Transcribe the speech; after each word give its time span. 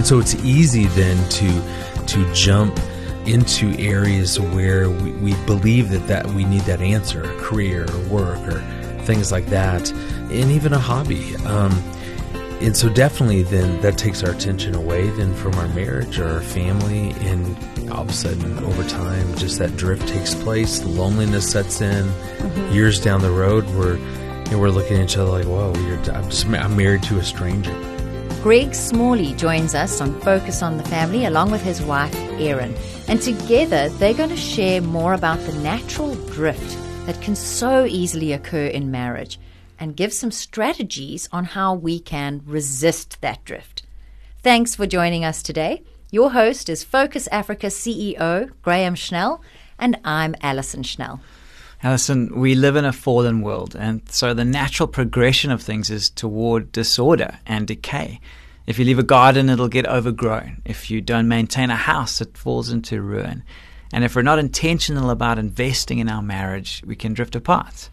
And 0.00 0.06
so 0.06 0.18
it's 0.18 0.34
easy 0.36 0.86
then 0.86 1.28
to 1.28 2.06
to 2.06 2.32
jump 2.32 2.80
into 3.26 3.78
areas 3.78 4.40
where 4.40 4.88
we, 4.88 5.12
we 5.12 5.34
believe 5.44 5.90
that, 5.90 6.06
that 6.06 6.24
we 6.28 6.44
need 6.44 6.62
that 6.62 6.80
answer, 6.80 7.22
a 7.22 7.36
career 7.36 7.84
or 7.84 8.08
work 8.08 8.38
or 8.48 8.60
things 9.02 9.30
like 9.30 9.44
that, 9.48 9.92
and 9.92 10.50
even 10.50 10.72
a 10.72 10.78
hobby. 10.78 11.36
Um, 11.44 11.72
and 12.62 12.74
so 12.74 12.88
definitely 12.88 13.42
then 13.42 13.78
that 13.82 13.98
takes 13.98 14.24
our 14.24 14.30
attention 14.30 14.74
away 14.74 15.10
then 15.10 15.34
from 15.34 15.54
our 15.56 15.68
marriage 15.68 16.18
or 16.18 16.30
our 16.30 16.40
family 16.40 17.10
and 17.20 17.90
all 17.90 18.00
of 18.00 18.08
a 18.08 18.12
sudden 18.14 18.58
over 18.64 18.82
time 18.84 19.34
just 19.36 19.58
that 19.58 19.76
drift 19.76 20.08
takes 20.08 20.34
place 20.34 20.82
loneliness 20.84 21.50
sets 21.50 21.82
in 21.82 22.06
mm-hmm. 22.06 22.72
years 22.72 22.98
down 22.98 23.20
the 23.20 23.30
road 23.30 23.66
we're 23.74 23.98
you 23.98 24.50
know, 24.52 24.58
we're 24.58 24.70
looking 24.70 24.96
at 24.96 25.04
each 25.04 25.16
other 25.16 25.30
like 25.30 25.46
whoa 25.46 25.72
i'm 26.14 26.30
just 26.30 26.46
i'm 26.46 26.76
married 26.76 27.02
to 27.02 27.18
a 27.18 27.24
stranger 27.24 27.89
greg 28.42 28.74
smalley 28.74 29.34
joins 29.34 29.74
us 29.74 30.00
on 30.00 30.18
focus 30.20 30.62
on 30.62 30.76
the 30.76 30.84
family 30.84 31.26
along 31.26 31.50
with 31.50 31.62
his 31.62 31.82
wife 31.82 32.14
erin 32.40 32.74
and 33.08 33.20
together 33.20 33.88
they're 33.90 34.14
going 34.14 34.30
to 34.30 34.36
share 34.36 34.80
more 34.80 35.14
about 35.14 35.38
the 35.40 35.52
natural 35.58 36.14
drift 36.26 36.76
that 37.06 37.20
can 37.20 37.34
so 37.34 37.84
easily 37.84 38.32
occur 38.32 38.66
in 38.66 38.90
marriage 38.90 39.38
and 39.80 39.96
give 39.96 40.12
some 40.12 40.30
strategies 40.30 41.28
on 41.32 41.44
how 41.44 41.74
we 41.74 41.98
can 41.98 42.42
resist 42.44 43.20
that 43.22 43.42
drift. 43.44 43.82
Thanks 44.42 44.76
for 44.76 44.86
joining 44.86 45.24
us 45.24 45.42
today. 45.42 45.82
Your 46.10 46.32
host 46.32 46.68
is 46.68 46.84
Focus 46.84 47.26
Africa 47.28 47.68
CEO 47.68 48.52
Graham 48.62 48.94
Schnell, 48.94 49.42
and 49.78 49.98
I'm 50.04 50.34
Alison 50.42 50.82
Schnell. 50.82 51.20
Alison, 51.82 52.38
we 52.38 52.54
live 52.54 52.76
in 52.76 52.84
a 52.84 52.92
fallen 52.92 53.40
world, 53.40 53.74
and 53.74 54.02
so 54.10 54.34
the 54.34 54.44
natural 54.44 54.86
progression 54.86 55.50
of 55.50 55.62
things 55.62 55.88
is 55.88 56.10
toward 56.10 56.72
disorder 56.72 57.38
and 57.46 57.66
decay. 57.66 58.20
If 58.66 58.78
you 58.78 58.84
leave 58.84 58.98
a 58.98 59.02
garden, 59.02 59.48
it'll 59.48 59.68
get 59.68 59.86
overgrown. 59.86 60.60
If 60.66 60.90
you 60.90 61.00
don't 61.00 61.26
maintain 61.26 61.70
a 61.70 61.76
house, 61.76 62.20
it 62.20 62.36
falls 62.36 62.70
into 62.70 63.00
ruin. 63.00 63.42
And 63.94 64.04
if 64.04 64.14
we're 64.14 64.22
not 64.22 64.38
intentional 64.38 65.08
about 65.08 65.38
investing 65.38 65.98
in 65.98 66.08
our 66.10 66.22
marriage, 66.22 66.82
we 66.86 66.96
can 66.96 67.14
drift 67.14 67.34
apart. 67.34 67.88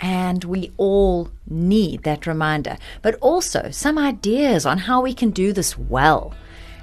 And 0.00 0.44
we 0.44 0.72
all 0.76 1.30
need 1.48 2.02
that 2.02 2.26
reminder, 2.26 2.76
but 3.00 3.16
also 3.16 3.70
some 3.70 3.98
ideas 3.98 4.66
on 4.66 4.78
how 4.78 5.00
we 5.00 5.14
can 5.14 5.30
do 5.30 5.54
this 5.54 5.78
well. 5.78 6.34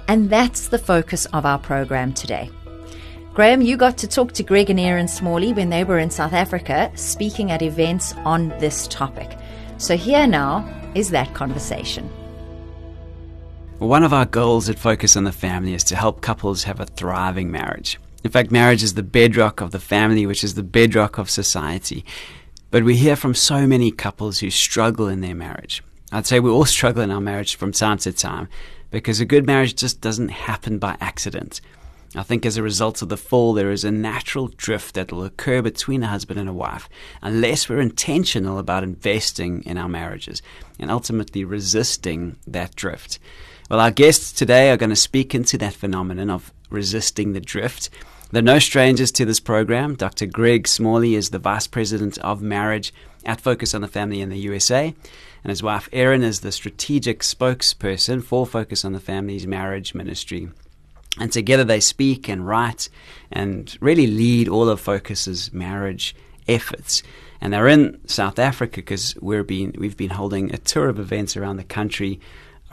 And 0.08 0.28
that's 0.28 0.68
the 0.68 0.78
focus 0.78 1.26
of 1.26 1.46
our 1.46 1.58
program 1.58 2.12
today. 2.12 2.50
Graham, 3.38 3.62
you 3.62 3.76
got 3.76 3.96
to 3.98 4.08
talk 4.08 4.32
to 4.32 4.42
Greg 4.42 4.68
and 4.68 4.80
Erin 4.80 5.06
Smalley 5.06 5.52
when 5.52 5.70
they 5.70 5.84
were 5.84 6.00
in 6.00 6.10
South 6.10 6.32
Africa 6.32 6.90
speaking 6.96 7.52
at 7.52 7.62
events 7.62 8.12
on 8.24 8.48
this 8.58 8.88
topic. 8.88 9.38
So 9.76 9.96
here 9.96 10.26
now 10.26 10.68
is 10.96 11.10
that 11.10 11.32
conversation. 11.34 12.10
One 13.78 14.02
of 14.02 14.12
our 14.12 14.26
goals 14.26 14.68
at 14.68 14.76
Focus 14.76 15.16
on 15.16 15.22
the 15.22 15.30
Family 15.30 15.72
is 15.72 15.84
to 15.84 15.94
help 15.94 16.20
couples 16.20 16.64
have 16.64 16.80
a 16.80 16.86
thriving 16.86 17.52
marriage. 17.52 18.00
In 18.24 18.32
fact, 18.32 18.50
marriage 18.50 18.82
is 18.82 18.94
the 18.94 19.04
bedrock 19.04 19.60
of 19.60 19.70
the 19.70 19.78
family, 19.78 20.26
which 20.26 20.42
is 20.42 20.54
the 20.54 20.64
bedrock 20.64 21.16
of 21.16 21.30
society. 21.30 22.04
But 22.72 22.82
we 22.82 22.96
hear 22.96 23.14
from 23.14 23.34
so 23.34 23.68
many 23.68 23.92
couples 23.92 24.40
who 24.40 24.50
struggle 24.50 25.06
in 25.06 25.20
their 25.20 25.36
marriage. 25.36 25.80
I'd 26.10 26.26
say 26.26 26.40
we 26.40 26.50
all 26.50 26.64
struggle 26.78 27.04
in 27.04 27.12
our 27.12 27.20
marriage 27.20 27.54
from 27.54 27.70
time 27.70 27.98
to 27.98 28.12
time 28.12 28.48
because 28.90 29.20
a 29.20 29.24
good 29.24 29.46
marriage 29.46 29.76
just 29.76 30.00
doesn't 30.00 30.30
happen 30.30 30.80
by 30.80 30.96
accident. 31.00 31.60
I 32.14 32.22
think 32.22 32.46
as 32.46 32.56
a 32.56 32.62
result 32.62 33.02
of 33.02 33.10
the 33.10 33.16
fall, 33.16 33.52
there 33.52 33.70
is 33.70 33.84
a 33.84 33.90
natural 33.90 34.48
drift 34.48 34.94
that 34.94 35.12
will 35.12 35.24
occur 35.24 35.60
between 35.60 36.02
a 36.02 36.08
husband 36.08 36.40
and 36.40 36.48
a 36.48 36.54
wife 36.54 36.88
unless 37.20 37.68
we're 37.68 37.80
intentional 37.80 38.58
about 38.58 38.82
investing 38.82 39.62
in 39.64 39.76
our 39.76 39.88
marriages 39.88 40.40
and 40.78 40.90
ultimately 40.90 41.44
resisting 41.44 42.36
that 42.46 42.74
drift. 42.74 43.18
Well, 43.68 43.80
our 43.80 43.90
guests 43.90 44.32
today 44.32 44.70
are 44.70 44.78
going 44.78 44.90
to 44.90 44.96
speak 44.96 45.34
into 45.34 45.58
that 45.58 45.74
phenomenon 45.74 46.30
of 46.30 46.52
resisting 46.70 47.34
the 47.34 47.40
drift 47.40 47.90
they're 48.30 48.42
no 48.42 48.58
strangers 48.58 49.10
to 49.12 49.24
this 49.24 49.40
program. 49.40 49.94
Dr. 49.94 50.26
Greg 50.26 50.68
Smalley 50.68 51.14
is 51.14 51.30
the 51.30 51.38
Vice 51.38 51.66
President 51.66 52.18
of 52.18 52.42
Marriage 52.42 52.92
at 53.24 53.40
Focus 53.40 53.74
on 53.74 53.80
the 53.80 53.88
Family 53.88 54.20
in 54.20 54.28
the 54.28 54.38
USA, 54.40 54.94
and 55.42 55.50
his 55.50 55.62
wife 55.62 55.88
Erin 55.92 56.22
is 56.22 56.40
the 56.40 56.52
strategic 56.52 57.20
spokesperson 57.20 58.22
for 58.22 58.44
Focus 58.44 58.84
on 58.84 58.92
the 58.92 59.00
Family's 59.00 59.46
marriage 59.46 59.94
ministry. 59.94 60.50
And 61.18 61.32
together 61.32 61.64
they 61.64 61.80
speak 61.80 62.28
and 62.28 62.46
write 62.46 62.88
and 63.30 63.76
really 63.80 64.06
lead 64.06 64.48
all 64.48 64.68
of 64.68 64.80
Focus's 64.80 65.52
marriage 65.52 66.14
efforts. 66.46 67.02
And 67.40 67.52
they're 67.52 67.68
in 67.68 68.00
South 68.06 68.38
Africa 68.38 68.76
because 68.76 69.16
we've 69.20 69.46
been 69.96 70.10
holding 70.10 70.52
a 70.52 70.58
tour 70.58 70.88
of 70.88 70.98
events 70.98 71.36
around 71.36 71.56
the 71.56 71.64
country 71.64 72.20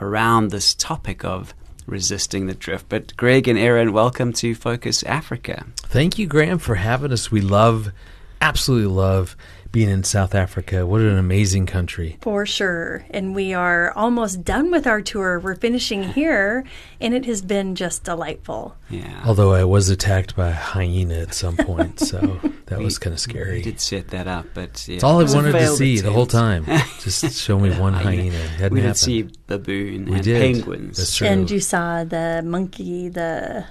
around 0.00 0.50
this 0.50 0.74
topic 0.74 1.24
of 1.24 1.54
resisting 1.86 2.46
the 2.46 2.54
drift. 2.54 2.88
But 2.88 3.16
Greg 3.16 3.48
and 3.48 3.58
Erin, 3.58 3.92
welcome 3.92 4.32
to 4.34 4.54
Focus 4.54 5.02
Africa. 5.04 5.64
Thank 5.76 6.18
you, 6.18 6.26
Graham, 6.26 6.58
for 6.58 6.74
having 6.74 7.12
us. 7.12 7.30
We 7.30 7.40
love, 7.40 7.92
absolutely 8.40 8.92
love 8.92 9.36
being 9.76 9.90
in 9.90 10.02
South 10.02 10.34
Africa. 10.34 10.86
What 10.86 11.02
an 11.02 11.18
amazing 11.18 11.66
country. 11.66 12.16
For 12.22 12.46
sure. 12.46 13.04
And 13.10 13.34
we 13.34 13.52
are 13.52 13.92
almost 13.92 14.42
done 14.42 14.70
with 14.70 14.86
our 14.86 15.02
tour. 15.02 15.38
We're 15.38 15.54
finishing 15.54 16.02
here, 16.02 16.64
and 16.98 17.12
it 17.12 17.26
has 17.26 17.42
been 17.42 17.74
just 17.74 18.02
delightful. 18.02 18.74
Yeah. 18.88 19.22
Although 19.26 19.52
I 19.52 19.64
was 19.64 19.90
attacked 19.90 20.34
by 20.34 20.48
a 20.48 20.54
hyena 20.54 21.16
at 21.16 21.34
some 21.34 21.58
point, 21.58 22.00
so 22.00 22.20
that 22.66 22.78
we, 22.78 22.86
was 22.86 22.98
kind 22.98 23.12
of 23.12 23.20
scary. 23.20 23.56
We 23.56 23.62
did 23.64 23.78
set 23.78 24.08
that 24.08 24.26
up, 24.26 24.46
but 24.54 24.88
yeah, 24.88 24.94
it's 24.94 25.04
all 25.04 25.20
I 25.20 25.24
wanted 25.24 25.52
to 25.52 25.66
see 25.76 25.98
attempt. 25.98 26.06
the 26.06 26.12
whole 26.14 26.24
time. 26.24 26.64
Just 27.02 27.38
show 27.38 27.58
me 27.58 27.68
one 27.78 27.92
hyena. 27.92 28.48
It 28.58 28.72
we 28.72 28.80
did 28.80 28.96
see 28.96 29.28
baboon 29.46 30.06
we 30.06 30.14
and 30.14 30.24
did. 30.24 30.40
penguins. 30.40 30.96
That's 30.96 31.14
true. 31.14 31.28
And 31.28 31.50
you 31.50 31.60
saw 31.60 32.02
the 32.02 32.40
monkey, 32.42 33.10
the, 33.10 33.66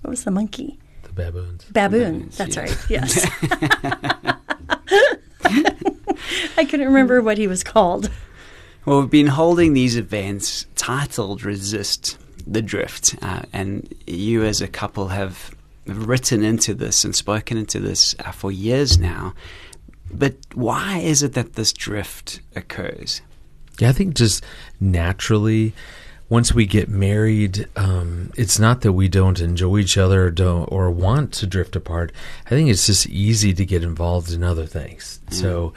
what 0.00 0.10
was 0.10 0.24
the 0.24 0.32
monkey? 0.32 0.80
The 1.04 1.12
baboons. 1.12 1.66
Baboon. 1.66 2.18
baboons 2.18 2.36
That's 2.36 2.56
yeah. 2.56 2.62
right. 2.62 2.86
Yes. 2.90 4.32
I 6.56 6.64
couldn't 6.64 6.86
remember 6.86 7.22
what 7.22 7.38
he 7.38 7.46
was 7.46 7.62
called. 7.62 8.10
Well, 8.84 9.00
we've 9.00 9.10
been 9.10 9.26
holding 9.28 9.72
these 9.72 9.96
events 9.96 10.66
titled 10.76 11.44
Resist 11.44 12.18
the 12.46 12.62
Drift. 12.62 13.16
Uh, 13.20 13.42
and 13.52 13.92
you, 14.06 14.44
as 14.44 14.60
a 14.60 14.68
couple, 14.68 15.08
have 15.08 15.54
written 15.86 16.42
into 16.42 16.74
this 16.74 17.04
and 17.04 17.14
spoken 17.14 17.56
into 17.56 17.80
this 17.80 18.14
uh, 18.20 18.32
for 18.32 18.50
years 18.52 18.98
now. 18.98 19.34
But 20.12 20.36
why 20.54 20.98
is 20.98 21.22
it 21.22 21.32
that 21.34 21.54
this 21.54 21.72
drift 21.72 22.40
occurs? 22.54 23.22
Yeah, 23.78 23.90
I 23.90 23.92
think 23.92 24.14
just 24.14 24.44
naturally, 24.80 25.74
once 26.28 26.52
we 26.52 26.66
get 26.66 26.88
married, 26.88 27.68
um, 27.76 28.32
it's 28.36 28.58
not 28.58 28.80
that 28.80 28.92
we 28.92 29.08
don't 29.08 29.40
enjoy 29.40 29.78
each 29.78 29.96
other 29.96 30.24
or 30.24 30.30
don't 30.30 30.66
or 30.66 30.90
want 30.90 31.32
to 31.34 31.46
drift 31.46 31.76
apart. 31.76 32.12
I 32.46 32.50
think 32.50 32.68
it's 32.68 32.86
just 32.86 33.06
easy 33.08 33.54
to 33.54 33.64
get 33.64 33.84
involved 33.84 34.32
in 34.32 34.42
other 34.42 34.66
things. 34.66 35.20
Mm. 35.26 35.34
So 35.34 35.74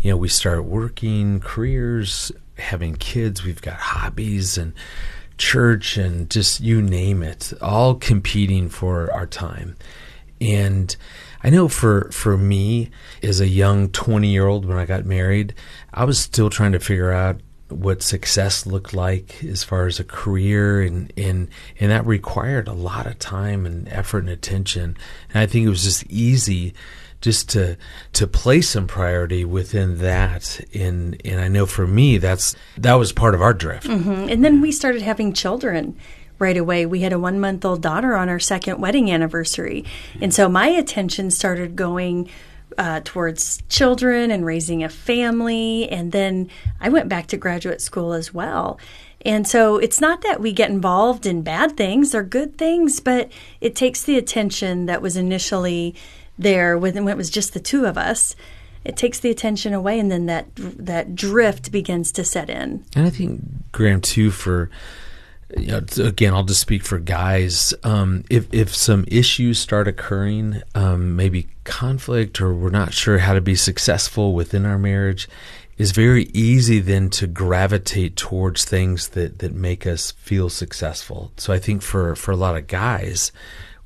you 0.00 0.10
know, 0.10 0.16
we 0.16 0.28
start 0.28 0.64
working, 0.64 1.40
careers, 1.40 2.32
having 2.56 2.96
kids, 2.96 3.44
we've 3.44 3.60
got 3.60 3.76
hobbies 3.76 4.56
and 4.56 4.72
church 5.36 5.96
and 5.96 6.30
just 6.30 6.60
you 6.60 6.80
name 6.80 7.22
it, 7.22 7.52
all 7.60 7.94
competing 7.94 8.68
for 8.68 9.12
our 9.12 9.26
time. 9.26 9.76
And 10.40 10.94
I 11.42 11.50
know 11.50 11.68
for 11.68 12.10
for 12.12 12.38
me 12.38 12.90
as 13.22 13.40
a 13.40 13.48
young 13.48 13.88
20-year-old 13.88 14.64
when 14.64 14.78
I 14.78 14.86
got 14.86 15.04
married, 15.04 15.54
I 15.92 16.04
was 16.04 16.18
still 16.18 16.48
trying 16.48 16.72
to 16.72 16.80
figure 16.80 17.12
out 17.12 17.40
what 17.70 18.02
success 18.02 18.66
looked 18.66 18.94
like 18.94 19.42
as 19.44 19.64
far 19.64 19.86
as 19.86 20.00
a 20.00 20.04
career 20.04 20.82
and 20.82 21.12
and 21.16 21.48
and 21.78 21.90
that 21.90 22.06
required 22.06 22.68
a 22.68 22.72
lot 22.72 23.06
of 23.06 23.18
time 23.18 23.66
and 23.66 23.88
effort 23.88 24.20
and 24.20 24.28
attention. 24.28 24.96
And 25.30 25.42
I 25.42 25.46
think 25.46 25.66
it 25.66 25.70
was 25.70 25.84
just 25.84 26.04
easy 26.06 26.74
just 27.20 27.48
to 27.50 27.76
to 28.14 28.26
place 28.26 28.70
some 28.70 28.86
priority 28.86 29.44
within 29.44 29.98
that 29.98 30.60
and 30.74 31.20
and 31.24 31.40
I 31.40 31.48
know 31.48 31.66
for 31.66 31.86
me 31.86 32.18
that's 32.18 32.56
that 32.78 32.94
was 32.94 33.12
part 33.12 33.34
of 33.34 33.42
our 33.42 33.54
drift. 33.54 33.86
Mm-hmm. 33.86 34.28
And 34.30 34.44
then 34.44 34.60
we 34.60 34.72
started 34.72 35.02
having 35.02 35.32
children 35.32 35.96
right 36.38 36.56
away. 36.56 36.86
We 36.86 37.00
had 37.00 37.12
a 37.12 37.18
one 37.18 37.38
month 37.38 37.64
old 37.64 37.82
daughter 37.82 38.16
on 38.16 38.28
our 38.28 38.40
second 38.40 38.80
wedding 38.80 39.12
anniversary, 39.12 39.84
and 40.20 40.34
so 40.34 40.48
my 40.48 40.66
attention 40.68 41.30
started 41.30 41.76
going. 41.76 42.28
Uh, 42.78 43.00
towards 43.04 43.62
children 43.68 44.30
and 44.30 44.46
raising 44.46 44.82
a 44.82 44.88
family. 44.88 45.88
And 45.88 46.12
then 46.12 46.48
I 46.80 46.88
went 46.88 47.08
back 47.08 47.26
to 47.28 47.36
graduate 47.36 47.80
school 47.80 48.12
as 48.12 48.32
well. 48.32 48.78
And 49.22 49.46
so 49.46 49.76
it's 49.76 50.00
not 50.00 50.22
that 50.22 50.40
we 50.40 50.52
get 50.52 50.70
involved 50.70 51.26
in 51.26 51.42
bad 51.42 51.76
things, 51.76 52.12
they're 52.12 52.22
good 52.22 52.56
things, 52.56 53.00
but 53.00 53.30
it 53.60 53.74
takes 53.74 54.02
the 54.02 54.16
attention 54.16 54.86
that 54.86 55.02
was 55.02 55.16
initially 55.16 55.94
there 56.38 56.78
when 56.78 57.06
it 57.06 57.16
was 57.16 57.28
just 57.28 57.52
the 57.52 57.60
two 57.60 57.84
of 57.84 57.98
us 57.98 58.34
it 58.84 58.96
takes 58.96 59.20
the 59.20 59.30
attention 59.30 59.74
away 59.74 59.98
and 59.98 60.10
then 60.10 60.26
that 60.26 60.46
that 60.56 61.14
drift 61.14 61.70
begins 61.70 62.12
to 62.12 62.24
set 62.24 62.48
in 62.48 62.84
and 62.96 63.06
i 63.06 63.10
think 63.10 63.42
graham 63.72 64.00
too 64.00 64.30
for 64.30 64.70
you 65.56 65.66
know, 65.66 65.80
again 66.04 66.32
i'll 66.34 66.44
just 66.44 66.60
speak 66.60 66.82
for 66.82 66.98
guys 66.98 67.74
um, 67.82 68.24
if 68.30 68.52
if 68.52 68.74
some 68.74 69.04
issues 69.08 69.58
start 69.58 69.88
occurring 69.88 70.62
um, 70.74 71.16
maybe 71.16 71.48
conflict 71.64 72.40
or 72.40 72.54
we're 72.54 72.70
not 72.70 72.92
sure 72.92 73.18
how 73.18 73.34
to 73.34 73.40
be 73.40 73.54
successful 73.54 74.32
within 74.32 74.64
our 74.64 74.78
marriage 74.78 75.28
is 75.80 75.92
very 75.92 76.24
easy 76.34 76.78
then 76.78 77.08
to 77.08 77.26
gravitate 77.26 78.14
towards 78.14 78.66
things 78.66 79.08
that, 79.08 79.38
that 79.38 79.54
make 79.54 79.86
us 79.86 80.10
feel 80.10 80.50
successful. 80.50 81.32
So 81.38 81.54
I 81.54 81.58
think 81.58 81.80
for, 81.80 82.14
for 82.14 82.32
a 82.32 82.36
lot 82.36 82.54
of 82.54 82.66
guys, 82.66 83.32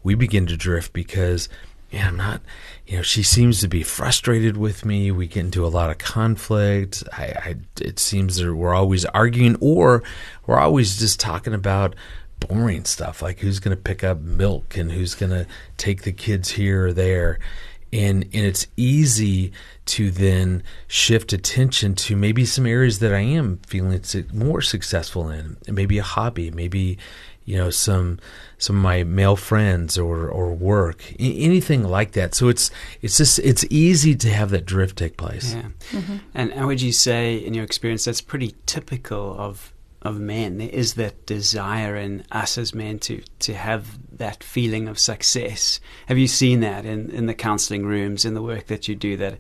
we 0.03 0.17
begin 0.17 0.45
to 0.47 0.57
drift 0.57 0.93
because, 0.93 1.49
yeah, 1.95 2.09
I'm 2.09 2.17
not, 2.17 2.43
you 2.87 2.97
know, 2.97 3.03
she 3.03 3.23
seems 3.23 3.61
to 3.61 3.69
be 3.69 3.85
frustrated 3.85 4.57
with 4.57 4.85
me. 4.85 5.13
We 5.13 5.29
get 5.29 5.45
into 5.45 5.65
a 5.65 5.69
lot 5.69 5.91
of 5.91 5.99
conflict. 5.99 7.05
I, 7.13 7.25
I 7.25 7.57
it 7.81 8.01
seems 8.01 8.37
that 8.37 8.53
we're 8.53 8.75
always 8.75 9.05
arguing 9.07 9.57
or 9.61 10.03
we're 10.47 10.59
always 10.59 10.99
just 10.99 11.21
talking 11.21 11.55
about 11.55 11.95
boring 12.41 12.85
stuff 12.85 13.23
like 13.23 13.39
who's 13.39 13.61
going 13.61 13.75
to 13.75 13.83
pick 13.83 14.03
up 14.03 14.21
milk 14.21 14.77
and 14.77 14.91
who's 14.91 15.15
going 15.15 15.31
to 15.31 15.47
take 15.77 16.03
the 16.03 16.13
kids 16.13 16.51
here 16.51 16.89
or 16.89 16.93
there 16.93 17.39
and 17.95 18.25
and 18.25 18.45
it's 18.45 18.67
easy 18.77 19.53
to 19.87 20.11
then 20.11 20.63
shift 20.89 21.33
attention 21.33 21.95
to 21.95 22.17
maybe 22.17 22.45
some 22.45 22.67
areas 22.67 22.99
that 22.99 23.15
I 23.15 23.21
am 23.21 23.61
feeling 23.67 24.03
more 24.33 24.61
successful 24.61 25.31
in, 25.31 25.57
maybe 25.69 25.99
a 25.99 26.03
hobby, 26.03 26.51
maybe 26.51 26.99
you 27.45 27.57
know 27.57 27.71
some 27.71 28.19
some 28.59 28.77
of 28.77 28.83
my 28.83 29.05
male 29.05 29.37
friends 29.37 29.99
or 29.99 30.29
or 30.29 30.55
work, 30.55 31.13
anything 31.19 31.85
like 31.85 32.13
that. 32.13 32.35
So 32.35 32.49
it's 32.49 32.71
it's 33.03 33.17
just 33.17 33.39
it's 33.41 33.65
easy 33.71 34.15
to 34.17 34.31
have 34.31 34.51
that 34.51 34.65
drift 34.65 34.99
take 34.99 35.17
place. 35.17 35.55
Yeah, 35.55 35.69
mm-hmm. 35.91 36.17
and, 36.35 36.53
and 36.53 36.67
would 36.67 36.81
you 36.81 36.93
say, 36.93 37.37
in 37.37 37.55
your 37.55 37.65
experience, 37.65 38.05
that's 38.05 38.21
pretty 38.21 38.55
typical 38.67 39.37
of 39.39 39.73
of 40.05 40.21
men. 40.21 40.59
There 40.59 40.69
is 40.69 40.95
that 40.95 41.27
desire 41.27 41.97
in 41.97 42.25
us 42.31 42.59
as 42.59 42.75
men 42.75 42.99
to 43.01 43.23
to 43.41 43.55
have 43.55 43.99
that 44.19 44.45
feeling 44.45 44.89
of 44.89 44.99
success. 44.99 45.81
Have 46.07 46.19
you 46.19 46.29
seen 46.29 46.61
that 46.61 46.85
in, 46.85 47.11
in 47.11 47.27
the 47.27 47.35
counseling 47.35 47.87
rooms, 47.87 48.25
in 48.25 48.35
the 48.35 48.43
work 48.43 48.67
that 48.67 48.87
you 48.87 48.95
do? 48.95 49.17
That 49.17 49.39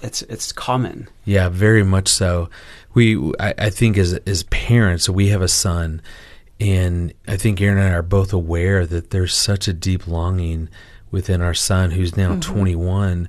it's 0.00 0.22
it's 0.22 0.52
common. 0.52 1.08
Yeah, 1.24 1.48
very 1.48 1.82
much 1.82 2.08
so. 2.08 2.48
We 2.94 3.32
I, 3.40 3.54
I 3.58 3.70
think 3.70 3.98
as 3.98 4.14
as 4.14 4.44
parents, 4.44 5.08
we 5.08 5.28
have 5.28 5.42
a 5.42 5.48
son, 5.48 6.00
and 6.62 7.12
I 7.26 7.36
think 7.36 7.60
Erin 7.60 7.78
and 7.78 7.88
I 7.88 7.96
are 7.96 8.02
both 8.02 8.32
aware 8.32 8.86
that 8.86 9.10
there's 9.10 9.34
such 9.34 9.66
a 9.66 9.72
deep 9.72 10.06
longing 10.06 10.68
within 11.10 11.42
our 11.42 11.54
son, 11.54 11.90
who's 11.90 12.16
now 12.16 12.30
mm-hmm. 12.30 12.52
21, 12.52 13.28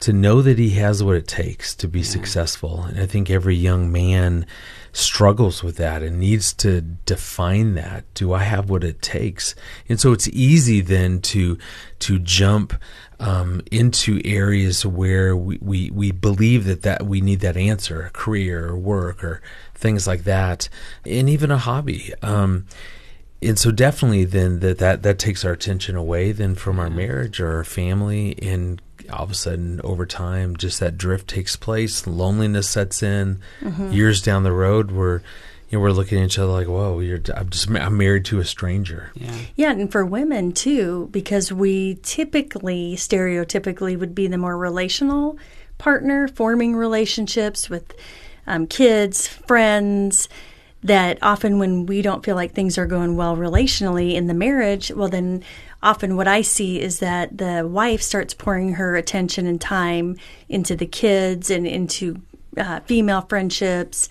to 0.00 0.12
know 0.12 0.42
that 0.42 0.58
he 0.58 0.70
has 0.70 1.02
what 1.02 1.16
it 1.16 1.26
takes 1.26 1.74
to 1.76 1.88
be 1.88 2.00
yeah. 2.00 2.04
successful. 2.04 2.82
And 2.82 3.00
I 3.00 3.06
think 3.06 3.30
every 3.30 3.56
young 3.56 3.90
man 3.90 4.44
struggles 4.92 5.62
with 5.62 5.76
that 5.78 6.02
and 6.02 6.20
needs 6.20 6.52
to 6.52 6.82
define 6.82 7.72
that. 7.74 8.04
Do 8.12 8.34
I 8.34 8.42
have 8.42 8.68
what 8.68 8.84
it 8.84 9.00
takes? 9.00 9.54
And 9.88 9.98
so 9.98 10.12
it's 10.12 10.28
easy 10.28 10.82
then 10.82 11.20
to 11.22 11.56
to 12.00 12.18
jump 12.18 12.74
um, 13.18 13.62
into 13.70 14.20
areas 14.26 14.84
where 14.84 15.34
we, 15.34 15.58
we, 15.62 15.90
we 15.90 16.10
believe 16.10 16.64
that, 16.64 16.82
that 16.82 17.06
we 17.06 17.22
need 17.22 17.40
that 17.40 17.56
answer, 17.56 18.02
a 18.02 18.10
career 18.10 18.68
or 18.68 18.76
work 18.76 19.24
or 19.24 19.40
things 19.74 20.06
like 20.06 20.24
that, 20.24 20.68
and 21.04 21.28
even 21.28 21.50
a 21.50 21.58
hobby. 21.58 22.12
Um, 22.22 22.66
and 23.42 23.58
so 23.58 23.70
definitely 23.70 24.24
then 24.24 24.60
that, 24.60 24.78
that 24.78 25.02
that 25.02 25.18
takes 25.18 25.44
our 25.44 25.52
attention 25.52 25.96
away 25.96 26.32
then 26.32 26.54
from 26.54 26.78
our 26.78 26.90
marriage 26.90 27.40
or 27.40 27.56
our 27.56 27.64
family 27.64 28.36
and 28.40 28.80
all 29.12 29.24
of 29.24 29.30
a 29.30 29.34
sudden 29.34 29.80
over 29.84 30.06
time 30.06 30.56
just 30.56 30.80
that 30.80 30.96
drift 30.96 31.28
takes 31.28 31.56
place 31.56 32.06
loneliness 32.06 32.68
sets 32.70 33.02
in 33.02 33.38
mm-hmm. 33.60 33.92
years 33.92 34.22
down 34.22 34.44
the 34.44 34.52
road 34.52 34.90
we're 34.90 35.20
you 35.70 35.78
know, 35.78 35.82
we're 35.82 35.90
looking 35.90 36.20
at 36.20 36.26
each 36.26 36.38
other 36.38 36.52
like, 36.52 36.68
"Whoa, 36.68 37.00
you're 37.00 37.20
I'm 37.34 37.48
just 37.50 37.68
I'm 37.68 37.96
married 37.96 38.26
to 38.26 38.38
a 38.38 38.44
stranger." 38.44 39.10
Yeah, 39.14 39.36
yeah, 39.56 39.70
and 39.72 39.90
for 39.90 40.04
women 40.04 40.52
too, 40.52 41.08
because 41.10 41.50
we 41.50 41.98
typically, 42.02 42.94
stereotypically, 42.94 43.98
would 43.98 44.14
be 44.14 44.28
the 44.28 44.38
more 44.38 44.56
relational 44.56 45.36
partner, 45.78 46.28
forming 46.28 46.76
relationships 46.76 47.68
with 47.68 47.92
um, 48.46 48.66
kids, 48.66 49.26
friends. 49.26 50.28
That 50.82 51.16
often, 51.22 51.58
when 51.58 51.86
we 51.86 52.02
don't 52.02 52.22
feel 52.22 52.36
like 52.36 52.52
things 52.52 52.76
are 52.76 52.84
going 52.84 53.16
well 53.16 53.38
relationally 53.38 54.12
in 54.12 54.26
the 54.26 54.34
marriage, 54.34 54.90
well, 54.90 55.08
then 55.08 55.42
often 55.82 56.14
what 56.14 56.28
I 56.28 56.42
see 56.42 56.78
is 56.78 56.98
that 56.98 57.38
the 57.38 57.66
wife 57.66 58.02
starts 58.02 58.34
pouring 58.34 58.74
her 58.74 58.94
attention 58.94 59.46
and 59.46 59.58
time 59.58 60.18
into 60.46 60.76
the 60.76 60.84
kids 60.84 61.48
and 61.48 61.66
into 61.66 62.20
uh, 62.58 62.80
female 62.80 63.22
friendships. 63.22 64.10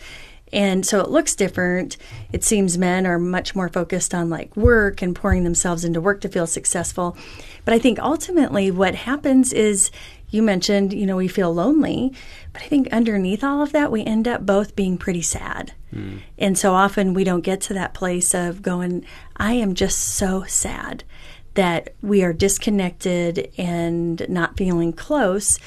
And 0.52 0.86
so 0.86 1.00
it 1.00 1.10
looks 1.10 1.36
different. 1.36 1.98
It 2.32 2.44
seems 2.44 2.78
men 2.78 3.08
are 3.08 3.18
much 3.18 3.56
more 3.56 3.70
focused 3.70 4.14
on 4.14 4.30
like 4.30 4.56
work 4.56 5.02
and 5.02 5.16
pouring 5.16 5.44
themselves 5.44 5.84
into 5.84 6.00
work 6.00 6.22
to 6.22 6.30
feel 6.30 6.46
successful. 6.46 7.18
But 7.66 7.74
I 7.74 7.80
think 7.80 7.98
ultimately 8.00 8.70
what 8.70 8.94
happens 8.94 9.52
is 9.52 9.90
you 10.34 10.42
mentioned, 10.42 10.94
you 10.94 11.06
know, 11.06 11.16
we 11.16 11.28
feel 11.28 11.54
lonely, 11.54 12.14
but 12.52 12.62
I 12.62 12.66
think 12.66 12.88
underneath 12.92 13.44
all 13.44 13.62
of 13.62 13.72
that, 13.72 13.92
we 13.92 14.04
end 14.04 14.28
up 14.28 14.46
both 14.46 14.76
being 14.76 14.98
pretty 14.98 15.22
sad. 15.22 15.74
Mm. 15.94 16.22
And 16.38 16.58
so 16.58 16.74
often 16.74 17.14
we 17.14 17.24
don't 17.24 17.42
get 17.42 17.62
to 17.62 17.74
that 17.76 17.94
place 17.94 18.34
of 18.34 18.62
going, 18.62 19.06
I 19.38 19.54
am 19.54 19.76
just 19.76 20.00
so 20.00 20.44
sad 20.44 21.04
that 21.54 21.94
we 22.02 22.24
are 22.24 22.34
disconnected 22.34 23.52
and 23.58 24.28
not 24.28 24.58
feeling 24.58 24.92
close. 24.92 25.60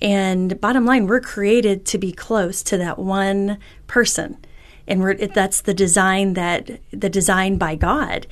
And 0.00 0.60
bottom 0.60 0.86
line, 0.86 1.06
we're 1.06 1.20
created 1.20 1.84
to 1.86 1.98
be 1.98 2.12
close 2.12 2.62
to 2.64 2.78
that 2.78 2.98
one 2.98 3.58
person. 3.86 4.38
And 4.86 5.02
that's 5.34 5.60
the 5.60 5.74
design 5.74 6.32
that 6.32 6.80
the 6.90 7.10
design 7.10 7.58
by 7.58 7.74
God. 7.74 8.26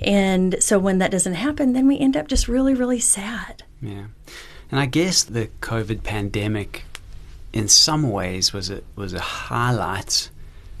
And 0.00 0.60
so 0.60 0.78
when 0.78 0.98
that 0.98 1.12
doesn't 1.12 1.34
happen, 1.34 1.72
then 1.72 1.86
we 1.86 1.98
end 1.98 2.16
up 2.16 2.26
just 2.26 2.48
really, 2.48 2.74
really 2.74 2.98
sad. 2.98 3.62
Yeah. 3.80 4.06
And 4.70 4.80
I 4.80 4.86
guess 4.86 5.24
the 5.24 5.48
COVID 5.60 6.02
pandemic 6.02 6.84
in 7.52 7.68
some 7.68 8.10
ways 8.10 8.52
was 8.52 8.70
a 8.70 8.82
was 8.94 9.12
a 9.12 9.20
highlight 9.20 10.30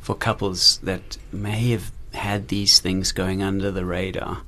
for 0.00 0.14
couples 0.14 0.78
that 0.82 1.18
may 1.32 1.70
have 1.70 1.90
had 2.12 2.48
these 2.48 2.78
things 2.78 3.12
going 3.12 3.42
under 3.42 3.70
the 3.70 3.84
radar 3.84 4.42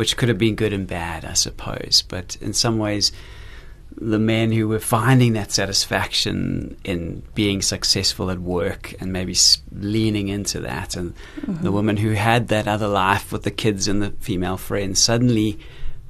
which 0.00 0.16
could 0.16 0.30
have 0.30 0.38
been 0.38 0.54
good 0.54 0.72
and 0.72 0.86
bad, 0.86 1.26
I 1.26 1.34
suppose. 1.34 2.02
But 2.08 2.36
in 2.40 2.54
some 2.54 2.78
ways, 2.78 3.12
the 3.94 4.18
men 4.18 4.52
who 4.52 4.66
were 4.66 4.78
finding 4.78 5.34
that 5.34 5.52
satisfaction 5.52 6.78
in 6.84 7.22
being 7.34 7.60
successful 7.60 8.30
at 8.30 8.38
work 8.38 8.94
and 8.98 9.12
maybe 9.12 9.36
leaning 9.72 10.28
into 10.28 10.60
that, 10.60 10.96
and 10.96 11.14
mm-hmm. 11.40 11.62
the 11.62 11.72
woman 11.72 11.98
who 11.98 12.12
had 12.12 12.48
that 12.48 12.66
other 12.66 12.88
life 12.88 13.30
with 13.30 13.42
the 13.42 13.50
kids 13.50 13.88
and 13.88 14.00
the 14.00 14.12
female 14.20 14.56
friends, 14.56 15.02
suddenly 15.02 15.58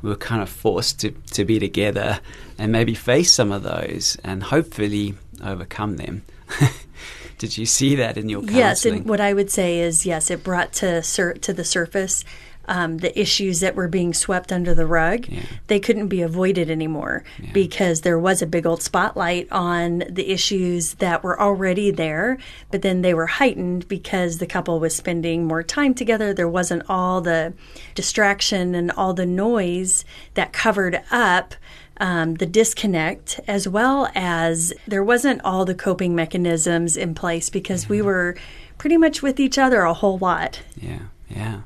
were 0.08 0.16
kind 0.16 0.42
of 0.42 0.48
forced 0.48 1.00
to, 1.00 1.10
to 1.10 1.44
be 1.44 1.58
together 1.58 2.20
and 2.58 2.72
maybe 2.72 2.94
face 2.94 3.32
some 3.32 3.52
of 3.52 3.62
those 3.62 4.16
and 4.24 4.42
hopefully 4.44 5.14
overcome 5.42 5.96
them. 5.96 6.22
Did 7.38 7.56
you 7.56 7.64
see 7.64 7.94
that 7.94 8.18
in 8.18 8.28
your 8.28 8.42
counseling? 8.42 8.58
Yes, 8.58 8.84
and 8.84 9.06
what 9.06 9.20
I 9.20 9.32
would 9.32 9.50
say 9.50 9.80
is 9.80 10.04
yes, 10.04 10.30
it 10.30 10.44
brought 10.44 10.74
to 10.74 11.02
sur- 11.02 11.34
to 11.34 11.52
the 11.52 11.64
surface 11.64 12.22
um, 12.66 12.98
the 12.98 13.18
issues 13.18 13.60
that 13.60 13.74
were 13.74 13.88
being 13.88 14.14
swept 14.14 14.52
under 14.52 14.74
the 14.74 14.86
rug, 14.86 15.26
yeah. 15.28 15.42
they 15.66 15.80
couldn't 15.80 16.08
be 16.08 16.22
avoided 16.22 16.70
anymore 16.70 17.24
yeah. 17.42 17.50
because 17.52 18.02
there 18.02 18.18
was 18.18 18.42
a 18.42 18.46
big 18.46 18.66
old 18.66 18.82
spotlight 18.82 19.50
on 19.50 20.04
the 20.08 20.30
issues 20.30 20.94
that 20.94 21.22
were 21.22 21.40
already 21.40 21.90
there, 21.90 22.38
but 22.70 22.82
then 22.82 23.02
they 23.02 23.14
were 23.14 23.26
heightened 23.26 23.88
because 23.88 24.38
the 24.38 24.46
couple 24.46 24.78
was 24.78 24.94
spending 24.94 25.46
more 25.46 25.62
time 25.62 25.94
together. 25.94 26.32
There 26.32 26.48
wasn't 26.48 26.84
all 26.88 27.20
the 27.20 27.54
distraction 27.94 28.74
and 28.74 28.90
all 28.92 29.14
the 29.14 29.26
noise 29.26 30.04
that 30.34 30.52
covered 30.52 31.02
up. 31.10 31.54
Um, 32.02 32.36
the 32.36 32.46
disconnect, 32.46 33.40
as 33.46 33.68
well 33.68 34.10
as 34.14 34.72
there 34.88 35.04
wasn't 35.04 35.42
all 35.44 35.66
the 35.66 35.74
coping 35.74 36.14
mechanisms 36.14 36.96
in 36.96 37.14
place 37.14 37.50
because 37.50 37.82
mm-hmm. 37.82 37.92
we 37.92 38.00
were 38.00 38.36
pretty 38.78 38.96
much 38.96 39.20
with 39.20 39.38
each 39.38 39.58
other 39.58 39.82
a 39.82 39.92
whole 39.92 40.16
lot. 40.16 40.62
Yeah, 40.80 41.00
yeah. 41.28 41.60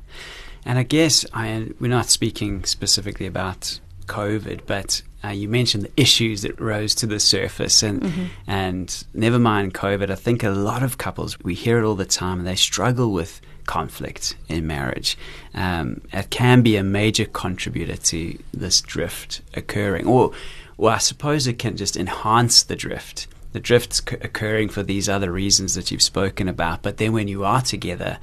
And 0.65 0.79
I 0.79 0.83
guess 0.83 1.27
I, 1.33 1.69
we're 1.79 1.89
not 1.89 2.07
speaking 2.07 2.65
specifically 2.65 3.27
about 3.27 3.81
COVID, 4.07 4.61
but 4.67 5.03
uh, 5.25 5.29
you 5.29 5.49
mentioned 5.49 5.85
the 5.85 6.01
issues 6.01 6.43
that 6.43 6.61
rose 6.61 6.95
to 6.97 7.07
the 7.07 7.19
surface, 7.19 7.83
and 7.83 8.03
mm-hmm. 8.03 8.25
and 8.47 9.05
never 9.15 9.39
mind 9.39 9.75
COVID. 9.75 10.11
I 10.11 10.15
think 10.15 10.43
a 10.43 10.51
lot 10.51 10.83
of 10.83 10.99
couples 10.99 11.39
we 11.41 11.55
hear 11.55 11.79
it 11.79 11.85
all 11.85 11.95
the 11.95 12.05
time, 12.05 12.39
and 12.39 12.47
they 12.47 12.57
struggle 12.57 13.13
with 13.13 13.41
conflict 13.67 14.37
in 14.49 14.67
marriage. 14.67 15.17
Um, 15.55 16.03
it 16.13 16.29
can 16.29 16.61
be 16.61 16.77
a 16.77 16.85
major 16.85 17.25
contributor 17.25 17.97
to 17.97 18.39
this 18.53 18.81
drift 18.83 19.41
occurring, 19.55 20.07
or 20.07 20.33
well, 20.77 20.95
I 20.95 20.99
suppose 20.99 21.47
it 21.47 21.59
can 21.59 21.77
just 21.77 21.97
enhance 21.97 22.63
the 22.63 22.77
drift. 22.77 23.27
The 23.53 23.61
drift's 23.61 24.03
c- 24.07 24.17
occurring 24.21 24.69
for 24.69 24.83
these 24.83 25.09
other 25.09 25.31
reasons 25.31 25.75
that 25.75 25.91
you've 25.91 26.03
spoken 26.03 26.49
about, 26.49 26.83
but 26.83 26.99
then 26.99 27.13
when 27.13 27.29
you 27.29 27.45
are 27.45 27.63
together, 27.63 28.19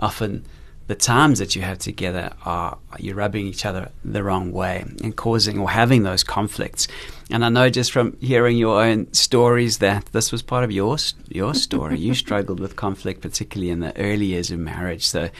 often 0.00 0.46
the 0.90 0.96
times 0.96 1.38
that 1.38 1.54
you 1.54 1.62
have 1.62 1.78
together 1.78 2.32
are 2.44 2.76
you're 2.98 3.14
rubbing 3.14 3.46
each 3.46 3.64
other 3.64 3.92
the 4.04 4.24
wrong 4.24 4.50
way 4.50 4.84
and 5.04 5.14
causing 5.14 5.56
or 5.56 5.70
having 5.70 6.02
those 6.02 6.24
conflicts. 6.24 6.88
And 7.30 7.44
I 7.44 7.48
know 7.48 7.70
just 7.70 7.92
from 7.92 8.16
hearing 8.20 8.56
your 8.56 8.82
own 8.82 9.12
stories 9.12 9.78
that 9.78 10.06
this 10.06 10.32
was 10.32 10.42
part 10.42 10.64
of 10.64 10.72
your 10.72 10.96
your 11.28 11.54
story. 11.54 11.96
you 11.96 12.12
struggled 12.24 12.58
with 12.58 12.74
conflict, 12.74 13.20
particularly 13.20 13.70
in 13.70 13.78
the 13.78 13.96
early 13.96 14.26
years 14.26 14.50
of 14.50 14.58
marriage. 14.58 15.06
So 15.06 15.30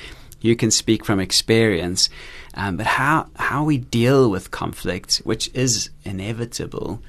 you 0.41 0.55
can 0.55 0.71
speak 0.71 1.05
from 1.05 1.19
experience. 1.19 2.09
Um, 2.55 2.77
but 2.77 2.87
how 2.87 3.27
how 3.35 3.65
we 3.65 3.79
deal 3.79 4.31
with 4.31 4.53
conflict, 4.53 5.17
which 5.25 5.51
is 5.53 5.91
inevitable, 6.05 7.03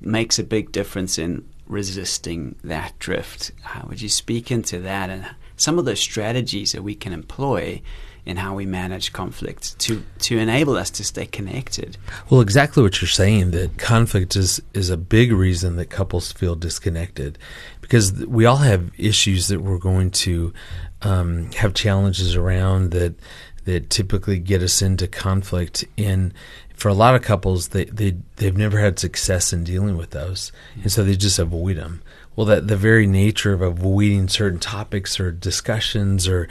makes 0.00 0.38
a 0.38 0.44
big 0.44 0.70
difference 0.70 1.18
in 1.18 1.44
resisting 1.66 2.54
that 2.62 2.96
drift. 3.00 3.50
Uh, 3.64 3.82
would 3.88 4.00
you 4.00 4.08
speak 4.08 4.52
into 4.52 4.78
that 4.78 5.10
and 5.10 5.26
some 5.56 5.78
of 5.78 5.84
the 5.84 5.96
strategies 5.96 6.72
that 6.72 6.82
we 6.82 6.94
can 6.94 7.12
employ 7.12 7.82
in 8.26 8.36
how 8.36 8.54
we 8.54 8.66
manage 8.66 9.12
conflict 9.12 9.78
to 9.78 10.02
to 10.18 10.36
enable 10.36 10.76
us 10.76 10.90
to 10.90 11.04
stay 11.04 11.26
connected? 11.26 11.96
Well, 12.28 12.40
exactly 12.40 12.82
what 12.82 13.00
you're 13.00 13.08
saying 13.08 13.52
that 13.52 13.78
conflict 13.78 14.34
is 14.36 14.60
is 14.74 14.90
a 14.90 14.96
big 14.96 15.32
reason 15.32 15.76
that 15.76 15.86
couples 15.86 16.32
feel 16.32 16.56
disconnected 16.56 17.38
because 17.80 18.12
we 18.26 18.44
all 18.44 18.56
have 18.56 18.90
issues 18.98 19.46
that 19.48 19.60
we're 19.60 19.78
going 19.78 20.10
to 20.10 20.52
um, 21.02 21.52
have 21.52 21.72
challenges 21.72 22.34
around 22.34 22.90
that 22.90 23.14
that 23.64 23.90
typically 23.90 24.38
get 24.38 24.62
us 24.62 24.82
into 24.82 25.06
conflict. 25.06 25.84
In 25.96 26.32
for 26.74 26.88
a 26.88 26.94
lot 26.94 27.14
of 27.14 27.22
couples 27.22 27.68
they, 27.68 27.84
they 27.84 28.16
they've 28.36 28.56
never 28.56 28.78
had 28.80 28.98
success 28.98 29.52
in 29.52 29.62
dealing 29.62 29.96
with 29.96 30.10
those. 30.10 30.50
And 30.82 30.90
so 30.90 31.04
they 31.04 31.16
just 31.16 31.38
avoid 31.38 31.76
them 31.76 32.02
well 32.36 32.46
that 32.46 32.68
the 32.68 32.76
very 32.76 33.06
nature 33.06 33.52
of 33.52 33.62
avoiding 33.62 34.28
certain 34.28 34.60
topics 34.60 35.18
or 35.18 35.32
discussions 35.32 36.28
or 36.28 36.48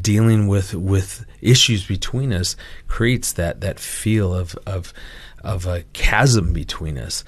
dealing 0.00 0.46
with 0.48 0.74
with 0.74 1.26
issues 1.40 1.86
between 1.86 2.32
us 2.32 2.56
creates 2.88 3.32
that 3.32 3.60
that 3.60 3.78
feel 3.78 4.34
of 4.34 4.56
of 4.66 4.92
of 5.42 5.66
a 5.66 5.84
chasm 5.92 6.52
between 6.52 6.98
us. 6.98 7.24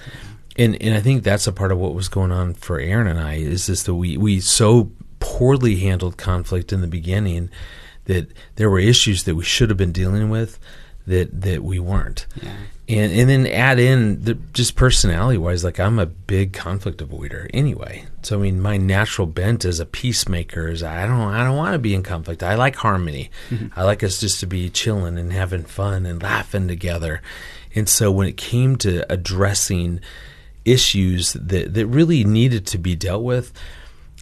And 0.57 0.79
and 0.81 0.93
I 0.93 1.01
think 1.01 1.23
that's 1.23 1.47
a 1.47 1.53
part 1.53 1.71
of 1.71 1.77
what 1.77 1.95
was 1.95 2.09
going 2.09 2.31
on 2.31 2.53
for 2.53 2.79
Erin 2.79 3.07
and 3.07 3.19
I 3.19 3.35
is 3.35 3.67
this 3.67 3.83
that 3.83 3.95
we 3.95 4.17
we 4.17 4.39
so 4.39 4.91
poorly 5.19 5.77
handled 5.77 6.17
conflict 6.17 6.73
in 6.73 6.81
the 6.81 6.87
beginning 6.87 7.49
that 8.05 8.29
there 8.55 8.69
were 8.69 8.79
issues 8.79 9.23
that 9.23 9.35
we 9.35 9.43
should 9.43 9.69
have 9.69 9.77
been 9.77 9.93
dealing 9.93 10.29
with 10.29 10.59
that 11.07 11.41
that 11.41 11.63
we 11.63 11.79
weren't. 11.79 12.25
Yeah. 12.41 12.55
And 12.89 13.13
and 13.13 13.29
then 13.29 13.47
add 13.47 13.79
in 13.79 14.23
the, 14.23 14.33
just 14.53 14.75
personality 14.75 15.37
wise, 15.37 15.63
like 15.63 15.79
I'm 15.79 15.99
a 15.99 16.05
big 16.05 16.53
conflict 16.53 16.99
avoider 16.99 17.49
anyway. 17.53 18.05
So 18.23 18.37
I 18.37 18.41
mean, 18.41 18.61
my 18.61 18.77
natural 18.77 19.25
bent 19.25 19.63
as 19.63 19.79
a 19.79 19.85
peacemaker 19.85 20.67
is 20.67 20.83
I 20.83 21.05
don't 21.05 21.19
I 21.19 21.43
don't 21.43 21.57
want 21.57 21.73
to 21.73 21.79
be 21.79 21.95
in 21.95 22.03
conflict. 22.03 22.43
I 22.43 22.55
like 22.55 22.75
harmony. 22.75 23.31
Mm-hmm. 23.49 23.79
I 23.79 23.83
like 23.83 24.03
us 24.03 24.19
just 24.19 24.41
to 24.41 24.47
be 24.47 24.69
chilling 24.69 25.17
and 25.17 25.31
having 25.31 25.63
fun 25.63 26.05
and 26.05 26.21
laughing 26.21 26.67
together. 26.67 27.21
And 27.75 27.87
so 27.87 28.11
when 28.11 28.27
it 28.27 28.37
came 28.37 28.75
to 28.77 29.11
addressing 29.11 30.01
issues 30.65 31.33
that 31.33 31.73
that 31.73 31.87
really 31.87 32.23
needed 32.23 32.67
to 32.67 32.77
be 32.77 32.95
dealt 32.95 33.23
with, 33.23 33.53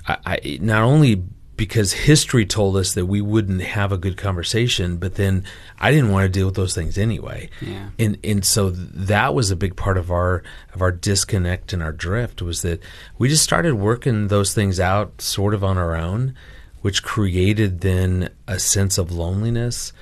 I, 0.08 0.18
I 0.26 0.60
not 0.62 0.84
only 0.84 1.24
because 1.62 1.94
history 1.94 2.44
told 2.44 2.76
us 2.76 2.96
that 2.96 3.06
we 3.06 3.22
wouldn't 3.22 3.62
have 3.62 3.92
a 3.92 3.98
good 4.00 4.18
conversation, 4.18 4.98
but 4.98 5.14
then 5.14 5.44
I 5.80 5.92
didn't 5.92 6.10
want 6.10 6.24
to 6.24 6.30
deal 6.30 6.48
with 6.48 6.56
those 6.56 6.74
things 6.74 6.98
anyway. 6.98 7.52
Yeah. 7.62 7.90
And 8.00 8.18
and 8.24 8.44
so 8.44 8.72
that 8.72 9.36
was 9.36 9.52
a 9.52 9.56
big 9.56 9.76
part 9.76 10.00
of 10.00 10.10
our 10.10 10.42
of 10.74 10.82
our 10.82 10.92
disconnect 10.92 11.72
and 11.72 11.84
our 11.84 11.92
drift 11.92 12.42
was 12.42 12.64
that 12.64 12.82
we 13.20 13.30
just 13.30 13.44
started 13.44 13.76
working 13.76 14.30
those 14.30 14.56
things 14.56 14.80
out 14.80 15.22
sort 15.22 15.54
of 15.54 15.64
on 15.64 15.78
our 15.78 15.96
own, 15.96 16.34
which 16.82 17.04
created 17.04 17.82
then 17.82 18.32
a 18.48 18.58
sense 18.58 18.98
of 18.98 19.12
loneliness, 19.12 19.94